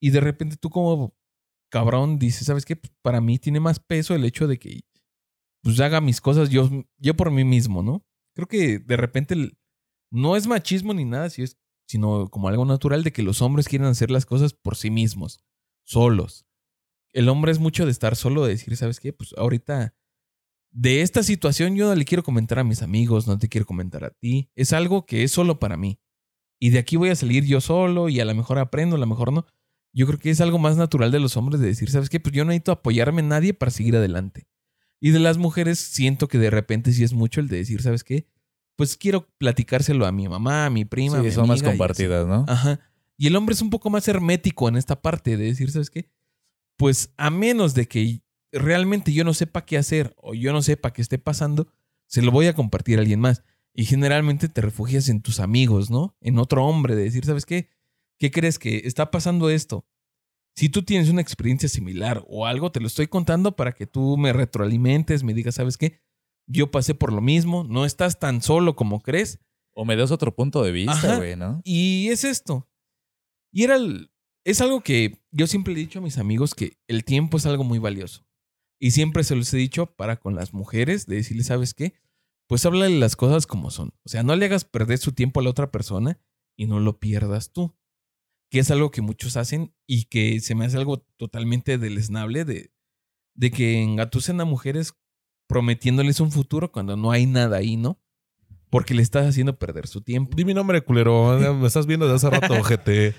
[0.00, 1.14] Y de repente tú como
[1.70, 2.76] cabrón dices, ¿sabes qué?
[2.76, 4.80] Pues para mí tiene más peso el hecho de que
[5.62, 6.68] pues haga mis cosas yo,
[6.98, 8.04] yo por mí mismo, ¿no?
[8.34, 9.36] Creo que de repente
[10.10, 13.68] no es machismo ni nada, si es, sino como algo natural de que los hombres
[13.68, 15.44] quieren hacer las cosas por sí mismos,
[15.84, 16.46] solos.
[17.12, 19.12] El hombre es mucho de estar solo, de decir, ¿sabes qué?
[19.12, 19.94] Pues ahorita
[20.70, 24.04] de esta situación yo no le quiero comentar a mis amigos, no te quiero comentar
[24.04, 24.50] a ti.
[24.54, 25.98] Es algo que es solo para mí.
[26.58, 29.06] Y de aquí voy a salir yo solo y a lo mejor aprendo, a lo
[29.06, 29.46] mejor no.
[29.92, 32.20] Yo creo que es algo más natural de los hombres de decir, ¿sabes qué?
[32.20, 34.46] Pues yo no necesito apoyarme en nadie para seguir adelante.
[35.00, 38.04] Y de las mujeres siento que de repente sí es mucho el de decir, ¿sabes
[38.04, 38.26] qué?
[38.76, 41.70] Pues quiero platicárselo a mi mamá, a mi prima, a Sí, mi son más amiga
[41.70, 42.44] compartidas, ¿no?
[42.48, 42.80] Ajá.
[43.16, 46.10] Y el hombre es un poco más hermético en esta parte de decir, ¿sabes qué?
[46.76, 50.92] Pues a menos de que realmente yo no sepa qué hacer o yo no sepa
[50.92, 51.72] qué esté pasando,
[52.06, 53.42] se lo voy a compartir a alguien más.
[53.74, 56.16] Y generalmente te refugias en tus amigos, ¿no?
[56.20, 57.68] En otro hombre, de decir, ¿sabes qué?
[58.18, 59.86] ¿Qué crees que está pasando esto?
[60.56, 64.16] Si tú tienes una experiencia similar o algo, te lo estoy contando para que tú
[64.16, 66.00] me retroalimentes, me digas, ¿sabes qué?
[66.48, 69.38] Yo pasé por lo mismo, no estás tan solo como crees.
[69.72, 71.60] O me das otro punto de vista, güey, ¿no?
[71.62, 72.68] Y es esto.
[73.52, 74.10] Y era el-
[74.44, 77.46] es algo que yo siempre le he dicho a mis amigos que el tiempo es
[77.46, 78.26] algo muy valioso.
[78.80, 81.94] Y siempre se los he dicho para con las mujeres, de decirles, ¿sabes qué?
[82.48, 83.90] Pues háblale las cosas como son.
[84.04, 86.18] O sea, no le hagas perder su tiempo a la otra persona
[86.56, 87.76] y no lo pierdas tú.
[88.50, 92.72] Que es algo que muchos hacen y que se me hace algo totalmente deleznable de,
[93.34, 94.94] de que engatusen a mujeres
[95.46, 98.00] prometiéndoles un futuro cuando no hay nada ahí, ¿no?
[98.70, 100.34] Porque le estás haciendo perder su tiempo.
[100.34, 101.38] Di mi nombre, culero.
[101.54, 103.14] Me estás viendo de hace rato, GT.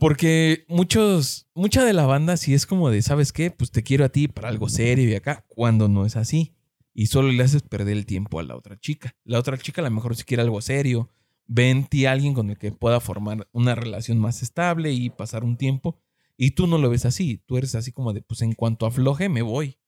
[0.00, 3.52] Porque muchos, mucha de la banda sí es como de, ¿sabes qué?
[3.52, 6.56] Pues te quiero a ti para algo serio y acá, cuando no es así.
[6.94, 9.16] Y solo le haces perder el tiempo a la otra chica.
[9.24, 11.10] La otra chica a lo mejor si quiere algo serio,
[11.46, 15.10] ve en ti a alguien con el que pueda formar una relación más estable y
[15.10, 15.98] pasar un tiempo.
[16.36, 17.42] Y tú no lo ves así.
[17.46, 19.78] Tú eres así como de, pues en cuanto afloje, me voy.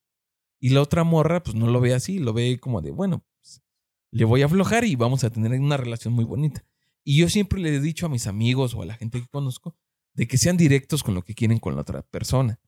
[0.61, 2.19] Y la otra morra, pues no lo ve así.
[2.19, 3.63] Lo ve como de, bueno, pues,
[4.11, 6.65] le voy a aflojar y vamos a tener una relación muy bonita.
[7.03, 9.77] Y yo siempre le he dicho a mis amigos o a la gente que conozco,
[10.15, 12.61] de que sean directos con lo que quieren con la otra persona.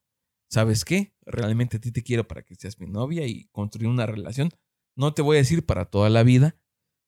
[0.49, 1.13] ¿Sabes qué?
[1.25, 4.51] Realmente a ti te quiero para que seas mi novia y construir una relación.
[4.95, 6.55] No te voy a decir para toda la vida,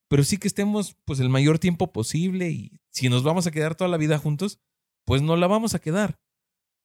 [0.09, 3.75] pero sí que estemos pues el mayor tiempo posible y si nos vamos a quedar
[3.75, 4.59] toda la vida juntos,
[5.05, 6.19] pues no la vamos a quedar.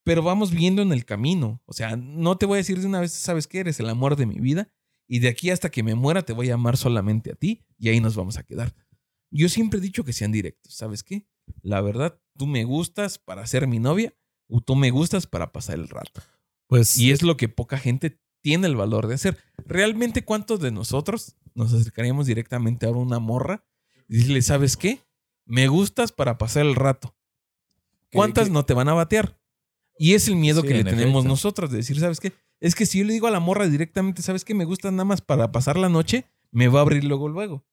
[0.05, 1.62] Pero vamos viendo en el camino.
[1.64, 3.61] O sea, no te voy a decir de una vez, ¿sabes qué?
[3.61, 4.70] Eres el amor de mi vida
[5.09, 7.88] y de aquí hasta que me muera te voy a amar solamente a ti y
[7.88, 8.74] ahí nos vamos a quedar.
[9.30, 11.26] Yo siempre he dicho que sean directos, ¿sabes qué?
[11.62, 14.14] La verdad, tú me gustas para ser mi novia
[14.46, 16.22] o tú me gustas para pasar el rato.
[16.67, 19.39] Pues Y es lo que poca gente tiene el valor de hacer.
[19.67, 23.65] ¿Realmente cuántos de nosotros nos acercaríamos directamente a una morra
[24.09, 25.01] y decirle, ¿sabes qué?
[25.47, 27.15] Me gustas para pasar el rato.
[28.11, 29.39] ¿Qué- ¿Cuántas no te van a batear?
[29.99, 31.29] Y es el miedo Sí, que le en tenemos efecto.
[31.29, 32.33] nosotros de decir, ¿sabes qué?
[32.61, 34.55] Es que si yo le digo a la morra directamente, ¿sabes qué?
[34.55, 37.65] Me gusta nada más para pasar la noche, me va a abrir luego, luego.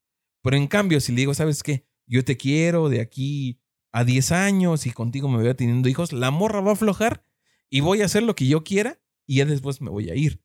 [0.44, 1.88] Pero en cambio, si le digo, ¿sabes qué?
[2.08, 3.60] Yo te quiero de aquí
[3.92, 7.26] a 10 años y contigo me veo teniendo hijos, la morra va a aflojar
[7.72, 10.44] y voy a hacer lo que yo quiera y ya después me voy a ir.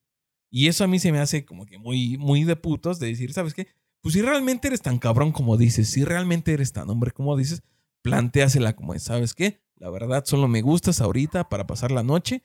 [0.51, 3.33] Y eso a mí se me hace como que muy, muy de putos de decir,
[3.35, 3.67] ¿sabes qué?
[4.01, 7.63] Pues si realmente eres tan cabrón como dices, si realmente eres tan hombre como dices,
[8.03, 9.61] planteasela como es, ¿sabes qué?
[9.75, 12.43] La verdad, solo me gustas ahorita para pasar la noche,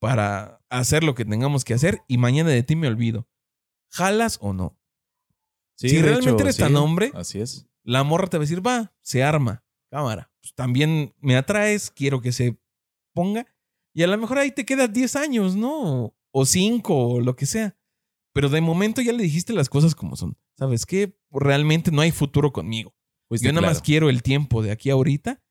[0.00, 3.28] para hacer lo que tengamos que hacer y mañana de ti me olvido.
[3.92, 4.76] ¿Jalas o no?
[5.76, 7.68] Sí, Si realmente hecho, eres sí, tan hombre, Así es.
[7.84, 10.32] la morra te va a decir, va, se arma, cámara.
[10.40, 12.58] Pues también me atraes, quiero que se
[13.14, 13.46] ponga.
[13.96, 16.14] Y a lo mejor ahí te quedas 10 años, ¿no?
[16.30, 17.78] O 5 o lo que sea.
[18.34, 20.36] Pero de momento ya le dijiste las cosas como son.
[20.58, 21.18] ¿Sabes qué?
[21.30, 22.94] Realmente no hay futuro conmigo.
[23.26, 25.42] Fuiste Yo nada más quiero el tiempo de aquí a ahorita.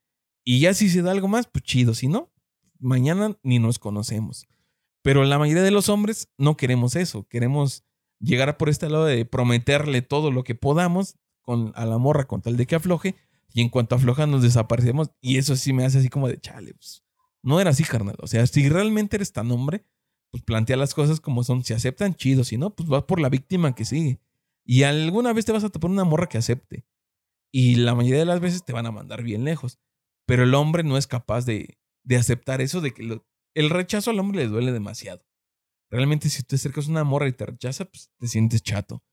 [0.43, 1.95] Y ya si se da algo más, pues chido.
[1.95, 2.31] Si no,
[2.77, 4.45] mañana ni nos conocemos.
[5.01, 7.27] Pero la mayoría de los hombres no queremos eso.
[7.27, 7.83] Queremos
[8.19, 12.43] llegar por este lado de prometerle todo lo que podamos con, a la morra con
[12.43, 13.15] tal de que afloje.
[13.55, 15.09] Y en cuanto afloja nos desaparecemos.
[15.19, 16.75] Y eso sí me hace así como de chale.
[16.75, 17.04] pues,
[17.45, 18.15] no era así, carnal.
[18.19, 19.85] O sea, si realmente eres tan hombre,
[20.31, 21.63] pues plantea las cosas como son.
[21.63, 22.43] Si aceptan, chido.
[22.43, 24.19] Si no, pues vas por la víctima que sigue.
[24.65, 26.85] Y alguna vez te vas a topar una morra que acepte.
[27.53, 29.79] Y la mayoría de las veces te van a mandar bien lejos.
[30.27, 33.25] Pero el hombre no es capaz de, de aceptar eso, de que lo-
[33.55, 35.25] el rechazo al hombre le duele demasiado.
[35.91, 39.03] Realmente si te acercas a una morra y te rechaza, pues te sientes chato.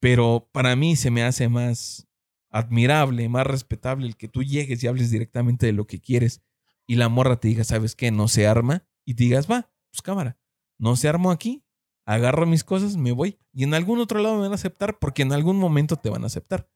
[0.00, 2.08] Pero para mí se me hace más
[2.50, 6.42] admirable, más respetable el que tú llegues y hables directamente de lo que quieres.
[6.86, 8.10] Y la morra te diga, ¿sabes qué?
[8.10, 10.38] No se arma y digas, va, pues cámara,
[10.78, 11.64] no se armó aquí,
[12.06, 15.22] agarro mis cosas, me voy y en algún otro lado me van a aceptar porque
[15.22, 16.68] en algún momento te van a aceptar.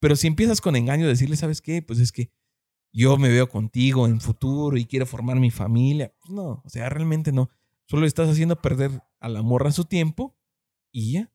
[0.00, 1.82] Pero si empiezas con engaño, decirle, ¿sabes qué?
[1.82, 2.32] Pues es que
[2.92, 6.14] yo me veo contigo en futuro y quiero formar mi familia.
[6.20, 7.50] Pues no, o sea, realmente no.
[7.86, 10.36] Solo estás haciendo perder a la morra su tiempo
[10.92, 11.32] y ya.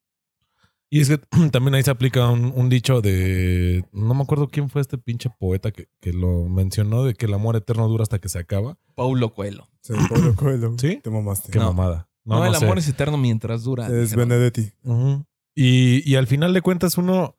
[0.90, 1.18] Y es que
[1.52, 3.84] también ahí se aplica un, un dicho de.
[3.92, 7.34] No me acuerdo quién fue este pinche poeta que, que lo mencionó, de que el
[7.34, 8.78] amor eterno dura hasta que se acaba.
[8.94, 9.68] Paulo Coelho.
[9.82, 10.74] Sí, Pablo Coelho.
[10.78, 11.00] ¿Sí?
[11.02, 11.50] Te mamaste.
[11.52, 11.72] Qué No.
[11.72, 12.08] mamada.
[12.24, 12.64] No, el sé.
[12.64, 13.86] amor es eterno mientras dura.
[13.86, 14.28] Es dijeron.
[14.28, 14.72] Benedetti.
[14.82, 15.24] Ujú.
[15.54, 17.36] y, y al final de cuentas, uno.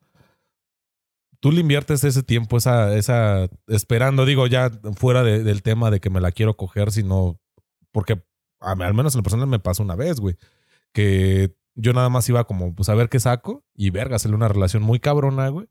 [1.40, 3.48] Tú le inviertes ese tiempo, esa, esa.
[3.68, 7.38] Esperando, digo, ya fuera de- del tema de que me la quiero coger, sino.
[7.92, 8.20] Porque
[8.60, 10.36] a mí, al menos en lo personal me pasó una vez, güey.
[10.92, 13.64] Que yo nada más iba como, pues a ver qué saco.
[13.74, 15.68] Y verga, salió una relación muy cabrona, güey.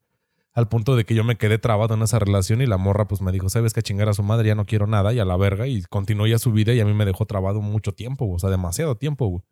[0.53, 3.21] Al punto de que yo me quedé trabado en esa relación y la morra pues
[3.21, 5.37] me dijo, sabes que chingar a su madre, ya no quiero nada y a la
[5.37, 8.39] verga y continuó ya su vida y a mí me dejó trabado mucho tiempo, o
[8.39, 9.43] sea, demasiado tiempo, güey.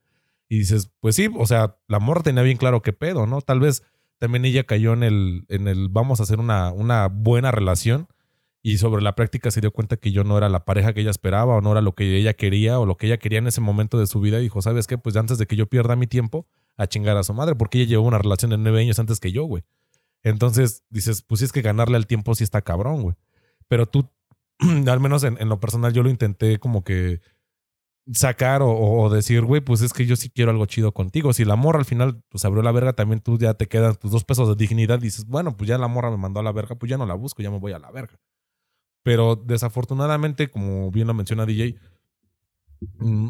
[0.48, 3.42] Y dices, pues sí, o sea, la morra tenía bien claro qué pedo, ¿no?
[3.42, 3.84] Tal vez
[4.18, 8.08] también ella cayó en el, en el vamos a hacer una, una buena relación
[8.66, 11.12] y sobre la práctica se dio cuenta que yo no era la pareja que ella
[11.12, 13.62] esperaba o no era lo que ella quería o lo que ella quería en ese
[13.62, 14.98] momento de su vida y dijo, ¿sabes qué?
[14.98, 17.90] Pues antes de que yo pierda mi tiempo a chingar a su madre, porque ella
[17.90, 19.62] llevó una relación de nueve años antes que yo, güey.
[20.24, 23.16] Entonces dices, pues sí es que ganarle al tiempo sí está cabrón, güey.
[23.68, 24.10] Pero tú,
[24.88, 27.22] al menos en, lo personal, yo lo intenté como que
[28.14, 31.34] sacar o, o decir, güey, pues es que yo sí quiero algo chido contigo.
[31.34, 34.10] Si la morra al final pues abrió la verga, también tú ya te quedan tus
[34.10, 34.98] dos pesos de dignidad.
[34.98, 37.14] Dices, bueno, pues ya la morra me mandó a la verga, pues ya no la
[37.14, 38.20] busco, ya me voy a la verga.
[39.06, 41.76] Pero desafortunadamente, como bien lo menciona DJ,
[42.98, 43.30] mm,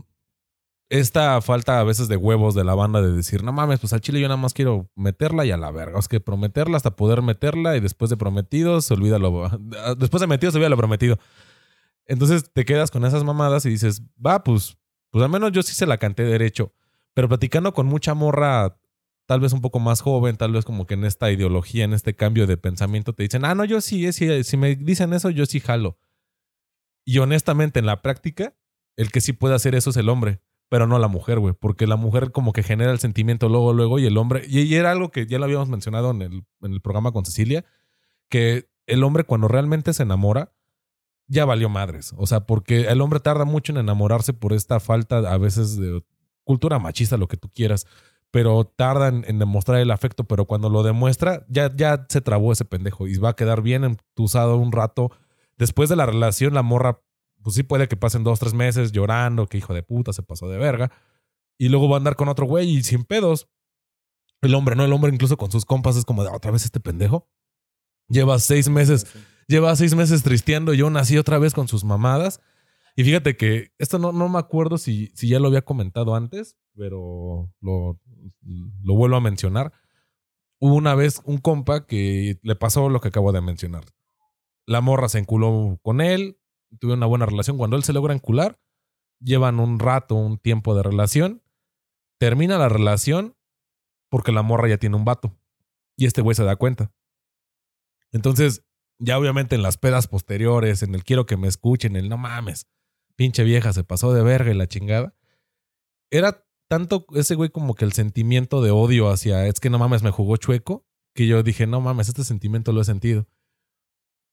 [0.87, 3.99] esta falta a veces de huevos de la banda de decir, no mames, pues al
[3.99, 5.99] chile yo nada más quiero meterla y a la verga.
[5.99, 9.49] Es que prometerla hasta poder meterla y después de prometido se olvida lo...
[9.97, 11.19] Después de metido se olvida lo prometido.
[12.05, 14.77] Entonces te quedas con esas mamadas y dices, va, pues,
[15.09, 16.71] pues al menos yo sí se la canté derecho.
[17.13, 18.77] Pero platicando con mucha morra,
[19.25, 22.15] tal vez un poco más joven, tal vez como que en esta ideología, en este
[22.15, 25.29] cambio de pensamiento, te dicen, ah, no, yo sí, eh, sí, si me dicen eso,
[25.29, 25.97] yo sí jalo.
[27.05, 28.55] Y honestamente, en la práctica,
[28.95, 31.87] el que sí puede hacer eso es el hombre, pero no la mujer, güey, porque
[31.87, 34.91] la mujer como que genera el sentimiento luego, luego, y el hombre, y, y era
[34.91, 37.65] algo que ya lo habíamos mencionado en el, en el programa con Cecilia,
[38.29, 40.53] que el hombre cuando realmente se enamora,
[41.27, 42.13] ya valió madres.
[42.17, 46.03] O sea, porque el hombre tarda mucho en enamorarse por esta falta a veces de
[46.43, 47.87] cultura machista, lo que tú quieras,
[48.35, 52.65] pero tarda en, demostrar el afecto, pero cuando lo demuestra, ya, ya se trabó ese
[52.65, 55.09] pendejo y va a quedar bien entusado un rato.
[55.57, 56.99] Después de la relación, la morra,
[57.41, 60.49] pues sí puede que pasen dos, tres meses llorando, que hijo de puta, se pasó
[60.49, 60.91] de verga.
[61.57, 63.47] Y luego va a andar con otro güey y sin pedos.
[64.41, 64.83] El hombre, ¿no?
[64.83, 67.29] El hombre incluso con sus compas es como de otra vez este pendejo.
[68.09, 69.07] Lleva seis meses
[69.47, 72.41] lleva seis meses tristeando y yo nací otra vez con sus mamadas.
[72.95, 76.57] Y fíjate que esto no, no me acuerdo si, si ya lo había comentado antes,
[76.75, 77.99] pero lo,
[78.41, 79.73] lo vuelvo a mencionar.
[80.59, 83.83] Hubo una vez un compa que le pasó lo que acabo de mencionar.
[84.65, 86.39] La morra se enculó con él,
[86.79, 87.57] tuvieron una buena relación.
[87.57, 88.59] Cuando él se logra encular,
[89.19, 91.43] llevan un rato, un tiempo de relación.
[92.17, 93.35] Termina la relación
[94.09, 95.37] porque la morra ya tiene un vato.
[95.97, 96.93] Y este güey se da cuenta.
[98.11, 98.65] Entonces,
[98.99, 102.67] ya obviamente en las pedas posteriores, en el quiero que me escuchen, el no mames,
[103.15, 105.15] pinche vieja se pasó de verga y la chingada.
[106.11, 110.03] Era tanto ese güey como que el sentimiento de odio hacia, es que no mames,
[110.03, 113.27] me jugó chueco, que yo dije, no mames, este sentimiento lo he sentido.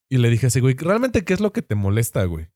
[0.09, 2.49] Y le dije a ese güey, ¿realmente qué es lo que te molesta, güey?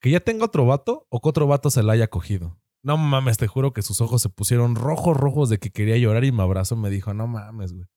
[0.00, 2.60] ¿Que ya tenga otro vato o que otro vato se la haya cogido?
[2.82, 6.24] No mames, te juro que sus ojos se pusieron rojos, rojos de que quería llorar
[6.24, 7.88] y me abrazó y me dijo, no mames, güey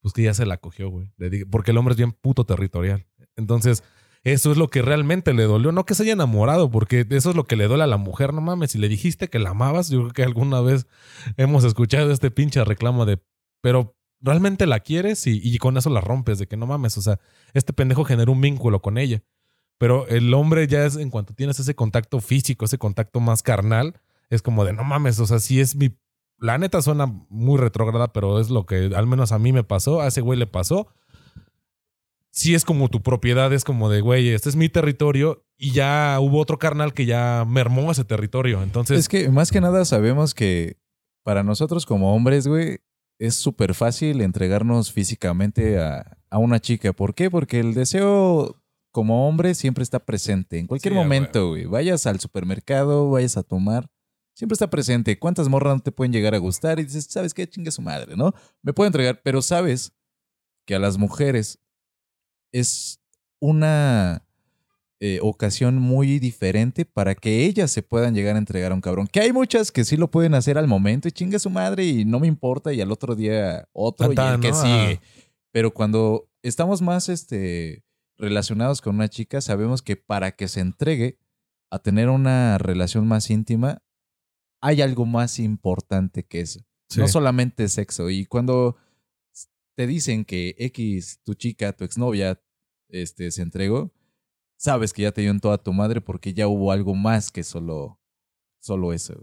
[0.00, 1.12] pues que ya se la cogió, güey.
[1.16, 3.06] Le dije, porque el hombre es bien puto territorial.
[3.36, 3.84] Entonces,
[4.24, 5.72] eso es lo que realmente le dolió.
[5.72, 8.34] No que se haya enamorado, porque eso es lo que le duele a la mujer.
[8.34, 10.86] No mames, si le dijiste que la amabas, yo creo que alguna vez
[11.36, 13.22] hemos escuchado este pinche reclamo de,
[13.62, 17.18] pero realmente la quieres y, con eso la rompes, de que no mames, o sea,
[17.54, 19.22] este pendejo generó un vínculo con ella.
[19.78, 24.00] Pero el hombre ya es, en cuanto tienes ese contacto físico, ese contacto más carnal,
[24.28, 25.96] es como de, no mames, o sea, si es mi
[26.40, 30.00] la neta suena muy retrógrada, pero es lo que al menos a mí me pasó,
[30.00, 30.88] a ese güey le pasó.
[32.40, 36.16] Sí es como tu propiedad, es como de, güey, este es mi territorio y ya
[36.20, 38.62] hubo otro carnal que ya mermó ese territorio.
[38.62, 40.78] Entonces, Es que más que nada sabemos que
[41.22, 42.78] para nosotros como hombres, güey,
[43.18, 46.94] es súper fácil entregarnos físicamente a, a una chica.
[46.94, 47.30] ¿Por qué?
[47.30, 48.56] Porque el deseo
[48.90, 50.58] como hombre siempre está presente.
[50.58, 51.66] En cualquier Sí, momento, güey.
[51.66, 53.90] Vayas al supermercado, vayas a tomar.
[54.34, 55.18] Siempre está presente.
[55.18, 56.80] ¿Cuántas morras no te pueden llegar a gustar?
[56.80, 57.46] Y dices, ¿sabes qué?
[57.46, 58.32] Chingue su madre, ¿no?
[58.62, 59.92] Me puedo entregar, pero sabes
[60.66, 61.58] que a las mujeres
[62.52, 63.00] es
[63.40, 64.24] una
[65.02, 69.06] eh, ocasión muy diferente para que ellas se puedan llegar a entregar a un cabrón.
[69.06, 72.04] Que hay muchas que sí lo pueden hacer al momento y chingue su madre y
[72.04, 74.60] no me importa y al otro día otro y Tantán, el que ¿no?
[74.60, 75.00] sigue.
[75.02, 75.26] Ah.
[75.52, 77.82] Pero cuando estamos más este,
[78.18, 81.18] relacionados con una chica, sabemos que para que se entregue
[81.70, 83.82] a tener una relación más íntima,
[84.60, 86.60] hay algo más importante que eso.
[86.90, 87.00] Sí.
[87.00, 88.10] No solamente sexo.
[88.10, 88.76] Y cuando
[89.80, 92.38] te dicen que X, tu chica, tu exnovia,
[92.90, 93.94] este, se entregó,
[94.58, 97.42] sabes que ya te dio en toda tu madre porque ya hubo algo más que
[97.42, 97.98] solo,
[98.58, 99.14] solo eso.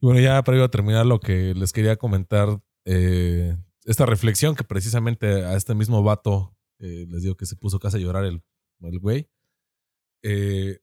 [0.00, 5.44] Bueno, ya para a terminar lo que les quería comentar, eh, esta reflexión que precisamente
[5.44, 8.44] a este mismo vato, eh, les digo que se puso casi a llorar el,
[8.78, 9.28] el güey,
[10.22, 10.78] eh,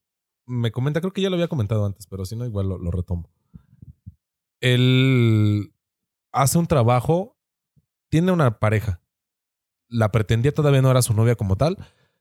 [0.45, 3.31] me comenta, creo que ya lo había comentado antes, pero si no, igual lo retomo.
[4.59, 5.73] Él
[6.33, 7.37] hace un trabajo,
[8.14, 9.01] tiene una pareja,
[9.89, 11.80] la pretendía, todavía no era su novia como tal,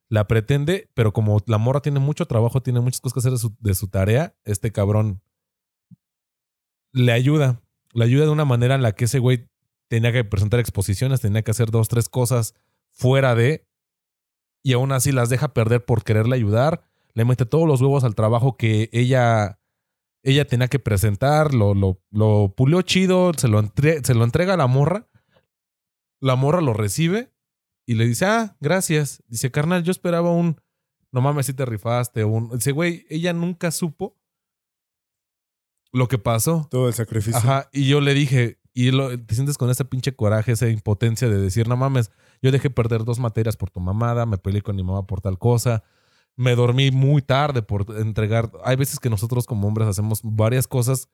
[0.09, 3.74] la pretende, pero como la morra tiene mucho trabajo, tiene muchas cosas que hacer de
[3.74, 5.20] su, tarea, este cabrón
[6.95, 7.61] le ayuda.
[7.93, 9.51] Le ayuda de una manera en la que ese güey
[9.88, 12.55] tenía que presentar exposiciones, tenía que hacer dos, tres cosas
[12.90, 13.68] fuera de.
[14.62, 16.84] Y aún así las deja perder por quererle ayudar.
[17.12, 19.61] Le mete todos los huevos al trabajo que ella,
[20.22, 21.53] ella tenía que presentar.
[21.53, 23.62] Lo, lo, lo pulió chido, se lo,
[24.03, 25.11] se lo entrega a la morra.
[26.22, 27.32] La morra lo recibe
[27.84, 29.22] y le dice, ah, gracias.
[29.26, 30.60] Dice, carnal, yo esperaba un,
[31.10, 32.24] no mames, si te rifaste.
[32.24, 32.48] Un...
[32.50, 34.16] Dice, güey, ella nunca supo
[35.92, 36.68] lo que pasó.
[36.70, 37.36] Todo el sacrificio.
[37.38, 41.28] Ajá, y yo le dije, y lo- te sientes con ese pinche coraje, esa impotencia
[41.28, 42.10] de decir, no mames,
[42.40, 45.38] yo dejé perder dos materias por tu mamada, me peleé con mi mamá por tal
[45.38, 45.82] cosa,
[46.36, 48.50] me dormí muy tarde por entregar.
[48.64, 51.08] Hay veces que nosotros como hombres hacemos varias cosas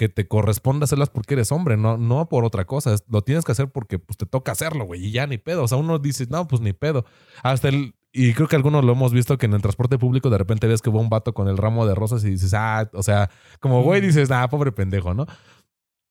[0.00, 2.96] que te corresponde hacerlas porque eres hombre, no, no por otra cosa.
[3.10, 5.64] Lo tienes que hacer porque pues, te toca hacerlo, güey, y ya ni pedo.
[5.64, 7.04] O sea, uno dice, no, pues ni pedo.
[7.42, 7.94] Hasta el.
[8.10, 10.80] Y creo que algunos lo hemos visto que en el transporte público de repente ves
[10.80, 13.28] que va un vato con el ramo de rosas y dices, ah, o sea,
[13.60, 15.26] como güey dices, ah, pobre pendejo, ¿no?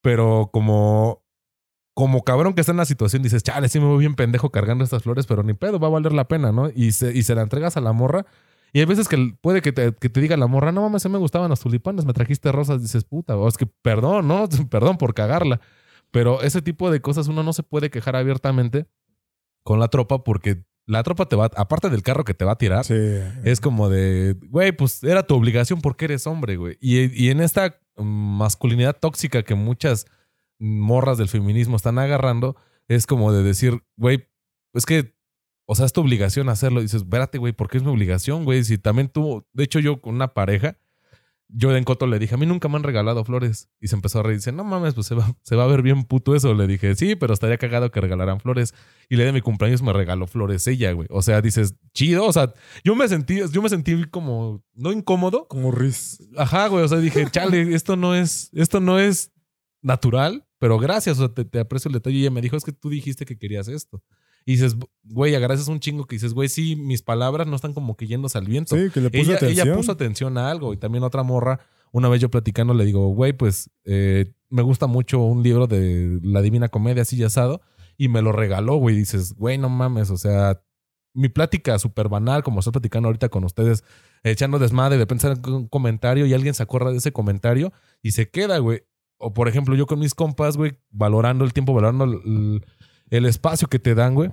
[0.03, 1.23] Pero como,
[1.95, 4.83] como cabrón que está en la situación, dices, chale, sí me voy bien pendejo cargando
[4.83, 6.69] estas flores, pero ni pedo, va a valer la pena, ¿no?
[6.75, 8.27] Y se, y se la entregas a la morra.
[8.73, 11.09] Y hay veces que puede que te, que te diga la morra, no mames, a
[11.09, 14.47] mí me gustaban los tulipanes, me trajiste rosas, dices, puta, o es que perdón, ¿no?
[14.69, 15.59] Perdón por cagarla.
[16.11, 18.87] Pero ese tipo de cosas uno no se puede quejar abiertamente
[19.63, 22.57] con la tropa porque la tropa te va, aparte del carro que te va a
[22.57, 22.95] tirar, Sí.
[23.43, 26.77] es como de, güey, pues era tu obligación porque eres hombre, güey.
[26.81, 30.07] Y, y en esta masculinidad tóxica que muchas
[30.57, 32.55] morras del feminismo están agarrando,
[32.87, 34.27] es como de decir, güey,
[34.73, 35.13] es que,
[35.71, 36.81] o sea, es tu obligación hacerlo.
[36.81, 38.63] Dices, espérate, güey, ¿por qué es mi obligación, güey?
[38.63, 40.79] Si también tú, de hecho, yo con una pareja,
[41.47, 43.69] yo en Coto le dije, a mí nunca me han regalado flores.
[43.79, 44.37] Y se empezó a reír.
[44.37, 46.55] Dice, no mames, pues se va, se va a ver bien puto eso.
[46.55, 48.73] Le dije, sí, pero estaría cagado que regalaran flores.
[49.09, 51.07] Y le de mi cumpleaños me regaló flores ella, güey.
[51.11, 52.25] O sea, dices, chido.
[52.25, 52.51] O sea,
[52.83, 55.47] yo me sentí, yo me sentí como, no incómodo.
[55.47, 56.17] Como Riz.
[56.35, 56.83] Ajá, güey.
[56.83, 59.31] O sea, dije, chale, esto no es, esto no es
[59.83, 61.19] natural, pero gracias.
[61.19, 62.17] O sea, te, te aprecio el detalle.
[62.17, 64.01] Y ella me dijo, es que tú dijiste que querías esto.
[64.45, 67.95] Y dices, güey, agradeces un chingo que dices, güey, sí, mis palabras no están como
[67.95, 68.75] que yéndose al viento.
[68.75, 69.67] Sí, que le puso ella, atención.
[69.67, 70.73] ella puso atención a algo.
[70.73, 71.59] Y también otra morra,
[71.91, 76.19] una vez yo platicando, le digo, güey, pues eh, me gusta mucho un libro de
[76.23, 77.61] La Divina Comedia, así ya asado.
[77.97, 78.95] Y me lo regaló, güey.
[78.95, 80.09] Y dices, güey, no mames.
[80.09, 80.61] O sea,
[81.13, 83.83] mi plática súper banal, como estoy platicando ahorita con ustedes,
[84.23, 88.11] echando desmadre, de repente sale un comentario y alguien se acuerda de ese comentario y
[88.11, 88.83] se queda, güey.
[89.17, 92.65] O por ejemplo, yo con mis compas, güey, valorando el tiempo, valorando el,
[93.09, 94.31] el espacio que te dan, güey.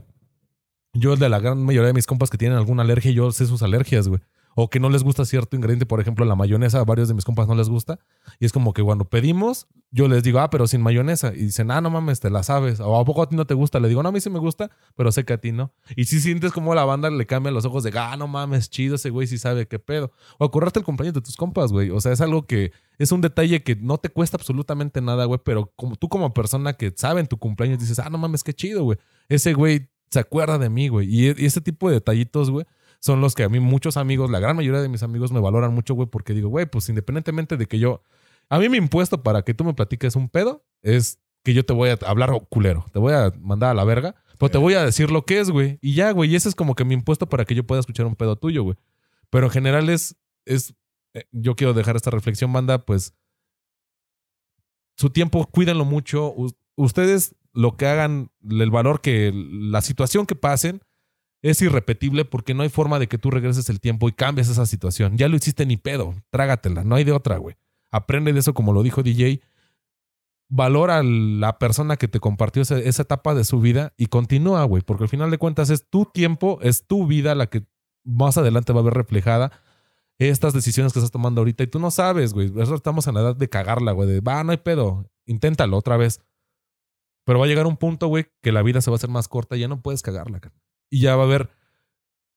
[0.92, 3.62] Yo, de la gran mayoría de mis compas que tienen alguna alergia, yo sé sus
[3.62, 4.20] alergias, güey.
[4.58, 7.26] O que no les gusta cierto ingrediente, por ejemplo, la mayonesa, a varios de mis
[7.26, 7.98] compas no les gusta.
[8.40, 11.34] Y es como que cuando pedimos, yo les digo, ah, pero sin mayonesa.
[11.34, 12.80] Y dicen, ah, no mames, te la sabes.
[12.80, 13.80] O a poco a ti no te gusta.
[13.80, 15.74] Le digo, no, a mí sí me gusta, pero sé que a ti no.
[15.94, 18.94] Y si sientes como la banda le cambia los ojos de, ah, no mames, chido,
[18.94, 20.10] ese güey sí sabe qué pedo.
[20.38, 21.90] O acordarte el cumpleaños de tus compas, güey.
[21.90, 25.38] O sea, es algo que es un detalle que no te cuesta absolutamente nada, güey.
[25.44, 28.54] Pero como tú, como persona que sabe en tu cumpleaños, dices, ah, no mames, qué
[28.54, 28.96] chido, güey.
[29.28, 31.14] Ese güey se acuerda de mí, güey.
[31.14, 32.64] Y, y ese tipo de detallitos, güey,
[33.06, 35.72] son los que a mí muchos amigos, la gran mayoría de mis amigos me valoran
[35.72, 38.02] mucho, güey, porque digo, güey, pues independientemente de que yo,
[38.50, 41.72] a mí mi impuesto para que tú me platiques un pedo es que yo te
[41.72, 44.84] voy a hablar culero, te voy a mandar a la verga, pero te voy a
[44.84, 45.78] decir lo que es, güey.
[45.80, 48.04] Y ya, güey, y ese es como que mi impuesto para que yo pueda escuchar
[48.06, 48.76] un pedo tuyo, güey.
[49.30, 50.74] Pero en general es, es,
[51.14, 53.14] eh, yo quiero dejar esta reflexión, banda, pues
[54.96, 56.32] su tiempo, cuídenlo mucho.
[56.34, 60.82] U- ustedes lo que hagan, el valor que, la situación que pasen,
[61.42, 64.66] es irrepetible porque no hay forma de que tú regreses el tiempo y cambies esa
[64.66, 65.16] situación.
[65.16, 67.56] Ya lo hiciste ni pedo, trágatela, no hay de otra, güey.
[67.90, 69.40] Aprende de eso como lo dijo DJ.
[70.48, 74.82] Valora a la persona que te compartió esa, etapa de su vida y continúa, güey,
[74.82, 77.66] porque al final de cuentas es tu tiempo, es tu vida la que
[78.04, 79.50] más adelante va a ver reflejada
[80.18, 82.52] estas decisiones que estás tomando ahorita y tú no sabes, güey.
[82.56, 84.08] Estamos en la edad de cagarla, güey.
[84.08, 85.10] De, va, no hay pedo.
[85.26, 86.20] Inténtalo otra vez.
[87.24, 89.28] Pero va a llegar un punto, güey, que la vida se va a hacer más
[89.28, 90.65] corta y ya no puedes cagarla, carnal.
[90.90, 91.50] Y ya va a haber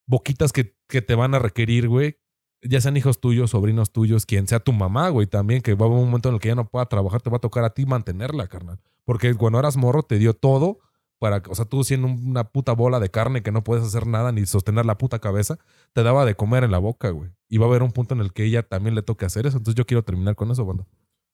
[0.05, 2.17] boquitas que, que te van a requerir, güey.
[2.61, 5.89] Ya sean hijos tuyos, sobrinos tuyos, quien sea tu mamá, güey, también, que va a
[5.89, 7.73] haber un momento en el que ya no pueda trabajar, te va a tocar a
[7.73, 8.79] ti mantenerla, carnal.
[9.05, 10.79] Porque cuando eras morro te dio todo
[11.19, 14.31] para, o sea, tú siendo una puta bola de carne que no puedes hacer nada
[14.31, 15.57] ni sostener la puta cabeza,
[15.93, 17.31] te daba de comer en la boca, güey.
[17.47, 19.57] Y va a haber un punto en el que ella también le toque hacer eso.
[19.57, 20.85] Entonces yo quiero terminar con eso, banda.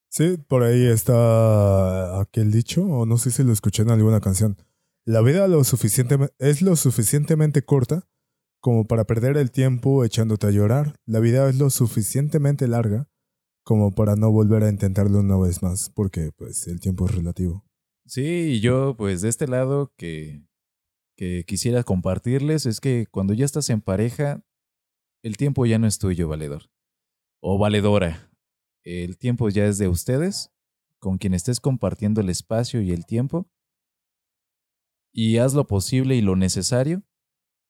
[0.09, 4.57] Sí, por ahí está aquel dicho, o no sé si lo escuché en alguna canción.
[5.07, 8.09] La vida lo es lo suficientemente corta
[8.59, 10.99] como para perder el tiempo echándote a llorar.
[11.05, 13.07] La vida es lo suficientemente larga
[13.63, 17.63] como para no volver a intentarlo una vez más, porque pues el tiempo es relativo.
[18.07, 20.43] Sí, yo pues de este lado que,
[21.15, 24.43] que quisiera compartirles es que cuando ya estás en pareja,
[25.21, 26.63] el tiempo ya no es tuyo, valedor.
[27.41, 28.31] O valedora.
[28.83, 30.51] El tiempo ya es de ustedes,
[30.97, 33.47] con quien estés compartiendo el espacio y el tiempo.
[35.17, 37.01] Y haz lo posible y lo necesario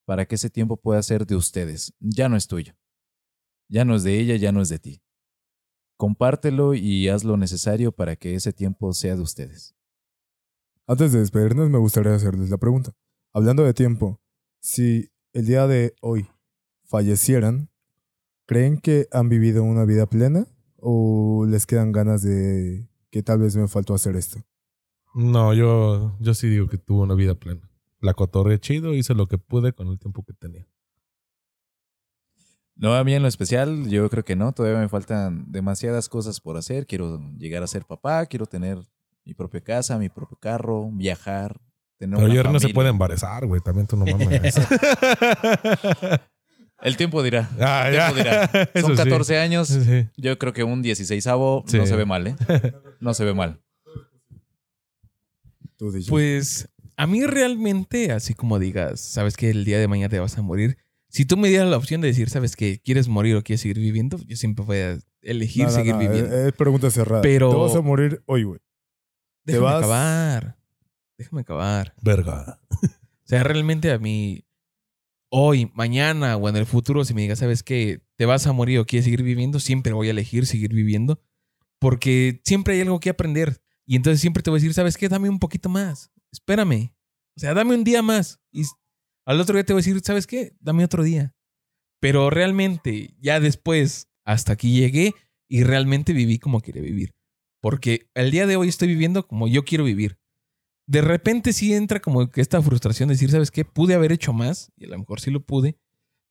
[0.03, 1.93] para que ese tiempo pueda ser de ustedes.
[1.99, 2.73] Ya no es tuyo.
[3.69, 5.03] Ya no es de ella, ya no es de ti.
[5.95, 9.75] Compártelo y haz lo necesario para que ese tiempo sea de ustedes.
[10.87, 12.93] Antes de despedirnos, me gustaría hacerles la pregunta.
[13.31, 14.19] Hablando de tiempo,
[14.59, 16.27] si el día de hoy
[16.85, 17.69] fallecieran,
[18.47, 23.55] ¿creen que han vivido una vida plena o les quedan ganas de que tal vez
[23.55, 24.39] me faltó hacer esto?
[25.15, 27.61] No, yo, yo sí digo que tuve una vida plena.
[28.01, 30.67] La cotorré chido, hice lo que pude con el tiempo que tenía.
[32.75, 34.51] No, a mí en lo especial, yo creo que no.
[34.51, 36.85] Todavía me faltan demasiadas cosas por hacer.
[36.85, 38.77] Quiero llegar a ser papá, quiero tener
[39.23, 41.61] mi propia casa, mi propio carro, viajar,
[41.97, 43.61] tener Pero una ayer no se puede embarazar, güey.
[43.61, 44.55] También tú no mames.
[46.81, 47.49] El tiempo dirá.
[47.61, 48.69] Ah, El tiempo dirá.
[48.81, 49.03] Son sí.
[49.03, 49.69] 14 años.
[49.69, 50.09] Sí.
[50.17, 51.77] Yo creo que un 16avo Sí.
[51.77, 52.35] no se ve mal, ¿eh?
[52.99, 53.61] No se ve mal.
[55.77, 55.91] Tú.
[56.07, 60.37] Pues a mí realmente, así como digas, sabes que el día de mañana te vas
[60.37, 60.77] a morir.
[61.09, 63.79] Si tú me dieras la opción de decir, sabes que quieres morir o quieres seguir
[63.79, 66.35] viviendo, yo siempre voy a elegir No, no, seguir no, viviendo.
[66.47, 67.21] Es, pregunta cerrada.
[67.21, 68.59] Pero- Te vas a morir hoy, güey.
[69.45, 70.57] Déjame vas- acabar.
[71.17, 71.93] Déjame acabar.
[72.01, 72.59] Verga.
[72.71, 74.45] O sea, realmente a mí,
[75.29, 78.79] hoy, mañana o en el futuro, si me digas, sabes que te vas a morir
[78.79, 81.19] o quieres seguir viviendo, siempre voy a elegir seguir viviendo.
[81.79, 83.61] Porque siempre hay algo que aprender.
[83.85, 85.09] Y entonces siempre te voy a decir, ¿sabes qué?
[85.09, 86.11] Dame un poquito más.
[86.31, 86.93] Espérame.
[87.35, 88.39] O sea, dame un día más.
[88.51, 88.63] Y
[89.25, 90.55] al otro día te voy a decir, ¿sabes qué?
[90.59, 91.35] Dame otro día.
[91.99, 95.13] Pero realmente, ya después, hasta aquí llegué
[95.47, 97.13] y realmente viví como quería vivir.
[97.61, 100.19] Porque el día de hoy estoy viviendo como yo quiero vivir
[100.87, 103.65] de repente sí entra como que esta frustración de decir, ¿sabes qué?
[103.65, 105.77] Pude haber hecho más, y a lo mejor sí lo pude,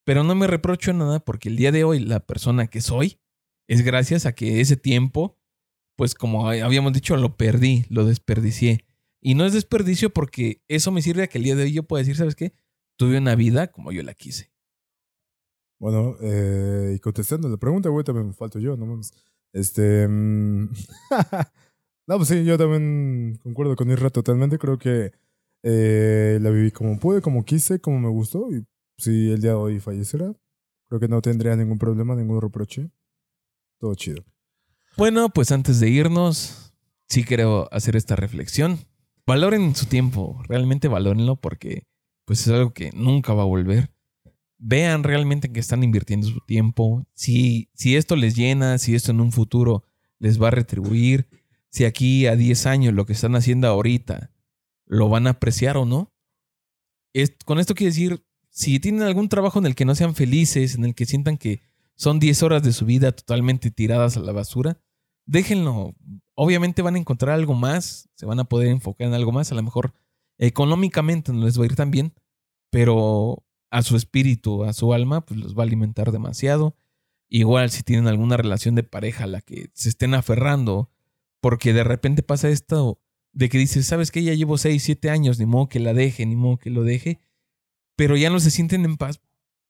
[0.05, 3.19] pero no me reprocho nada porque el día de hoy la persona que soy
[3.67, 5.39] es gracias a que ese tiempo,
[5.97, 8.85] pues como habíamos dicho, lo perdí, lo desperdicié.
[9.21, 11.83] Y no es desperdicio porque eso me sirve a que el día de hoy yo
[11.85, 12.53] pueda decir, ¿sabes qué?
[12.99, 14.53] Tuve una vida como yo la quise.
[15.81, 19.13] Bueno, eh, y contestando la pregunta, güey, también me falto yo, no mames.
[19.53, 20.07] Este.
[20.09, 20.69] mm,
[22.09, 24.59] no, pues sí, yo también concuerdo con Isra totalmente.
[24.59, 25.13] Creo que
[25.63, 28.51] eh, la viví como pude, como quise, como me gustó.
[28.53, 28.65] Y
[28.99, 30.35] si el día de hoy falleciera,
[30.89, 32.91] creo que no tendría ningún problema, ningún reproche.
[33.79, 34.25] Todo chido.
[34.97, 36.73] Bueno, pues antes de irnos,
[37.09, 38.79] sí quiero hacer esta reflexión.
[39.27, 41.87] Valoren su tiempo, realmente valórenlo porque
[42.25, 43.91] pues es algo que nunca va a volver.
[44.59, 49.11] Vean realmente en qué están invirtiendo su tiempo, si, si esto les llena, si esto
[49.11, 49.85] en un futuro
[50.19, 51.29] les va a retribuir,
[51.71, 54.31] si aquí a 10 años lo que están haciendo ahorita
[54.87, 56.13] lo van a apreciar o no.
[57.13, 60.77] Es- con esto quiero decir, si tienen algún trabajo en el que no sean felices,
[60.77, 61.63] en el que sientan que
[61.97, 64.81] son 10 horas de su vida totalmente tiradas a la basura,
[65.27, 65.95] déjenlo.
[66.35, 69.55] Obviamente van a encontrar algo más, se van a poder enfocar en algo más, a
[69.55, 69.95] lo mejor
[70.39, 72.15] económicamente no les va a ir tan bien,
[72.71, 76.77] pero a su espíritu, a su alma, pues los va a alimentar demasiado.
[77.29, 80.91] Igual si tienen alguna relación de pareja a la que se estén aferrando,
[81.41, 83.01] porque de repente pasa esto
[83.33, 84.23] de que dices, ¿sabes qué?
[84.23, 87.21] Ya llevo 6, 7 años, ni modo que la deje, ni modo que lo deje,
[87.97, 89.21] pero ya no se sienten en paz.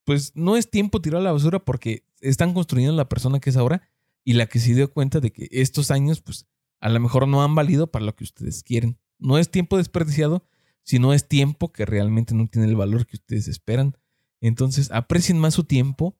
[0.04, 3.56] Pues no es tiempo tirar a la basura porque están construyendo la persona que es
[3.56, 3.82] ahora
[4.24, 6.46] y la que se dio cuenta de que estos años, pues
[6.80, 8.98] a lo mejor no han valido para lo que ustedes quieren.
[9.18, 10.46] No es tiempo desperdiciado,
[10.82, 13.96] sino es tiempo que realmente no tiene el valor que ustedes esperan.
[14.40, 16.18] Entonces, aprecien más su tiempo,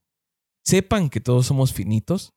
[0.62, 2.32] sepan que todos somos finitos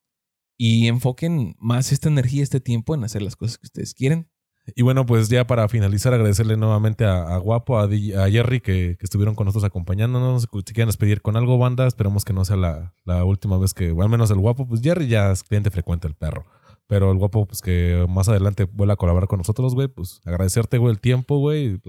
[0.57, 4.29] y enfoquen más esta energía, este tiempo en hacer las cosas que ustedes quieren.
[4.75, 9.03] Y bueno, pues ya para finalizar, agradecerle nuevamente a, Guapo, a, a Jerry que, que
[9.03, 10.43] estuvieron con nosotros acompañándonos.
[10.43, 13.91] Si quieren despedir con algo, banda, esperemos que no sea la, la última vez que,
[13.91, 16.45] o al menos el Guapo, pues Jerry ya es cliente frecuente, el perro.
[16.87, 20.77] Pero el Guapo, pues que más adelante vuelva a colaborar con nosotros, güey, pues agradecerte,
[20.77, 21.79] güey, el tiempo, güey,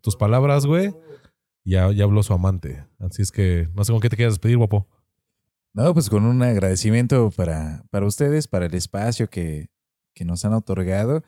[0.00, 0.92] tus palabras, güey.
[1.64, 2.84] Ya, ya habló su amante.
[2.98, 4.86] Así es que no sé con qué te quieras despedir, Guapo.
[5.72, 9.70] No, pues con un agradecimiento para, para ustedes, para el espacio que,
[10.14, 11.24] que nos han otorgado.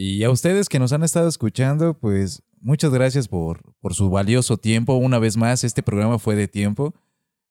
[0.00, 4.56] Y a ustedes que nos han estado escuchando, pues muchas gracias por, por su valioso
[4.56, 4.94] tiempo.
[4.94, 6.94] Una vez más, este programa fue de tiempo.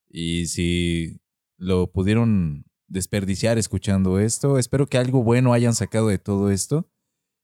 [0.08, 1.20] Y si
[1.58, 6.90] lo pudieron desperdiciar escuchando esto, espero que algo bueno hayan sacado de todo esto.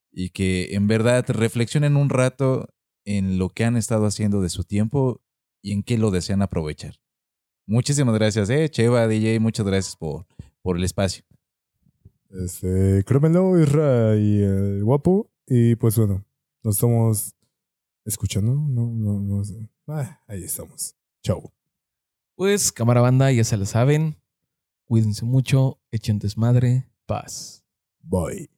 [0.09, 2.69] Y que en verdad reflexionen un rato
[3.03, 5.21] en lo que han estado haciendo de su tiempo
[5.61, 7.01] y en qué lo desean aprovechar.
[7.67, 10.25] Muchísimas gracias, eh, Cheva, DJ, muchas gracias por,
[10.61, 11.25] por el espacio.
[12.33, 15.29] Este, créemelo, Isra y el guapo.
[15.47, 16.25] Y pues bueno,
[16.63, 17.35] nos estamos
[18.05, 18.53] escuchando.
[18.53, 19.69] No, no, no sé.
[19.87, 20.95] Ah, ahí estamos.
[21.21, 21.53] Chao.
[22.35, 24.17] Pues, cámara banda, ya se la saben.
[24.85, 27.63] Cuídense mucho, echen desmadre, paz.
[28.01, 28.52] Bye.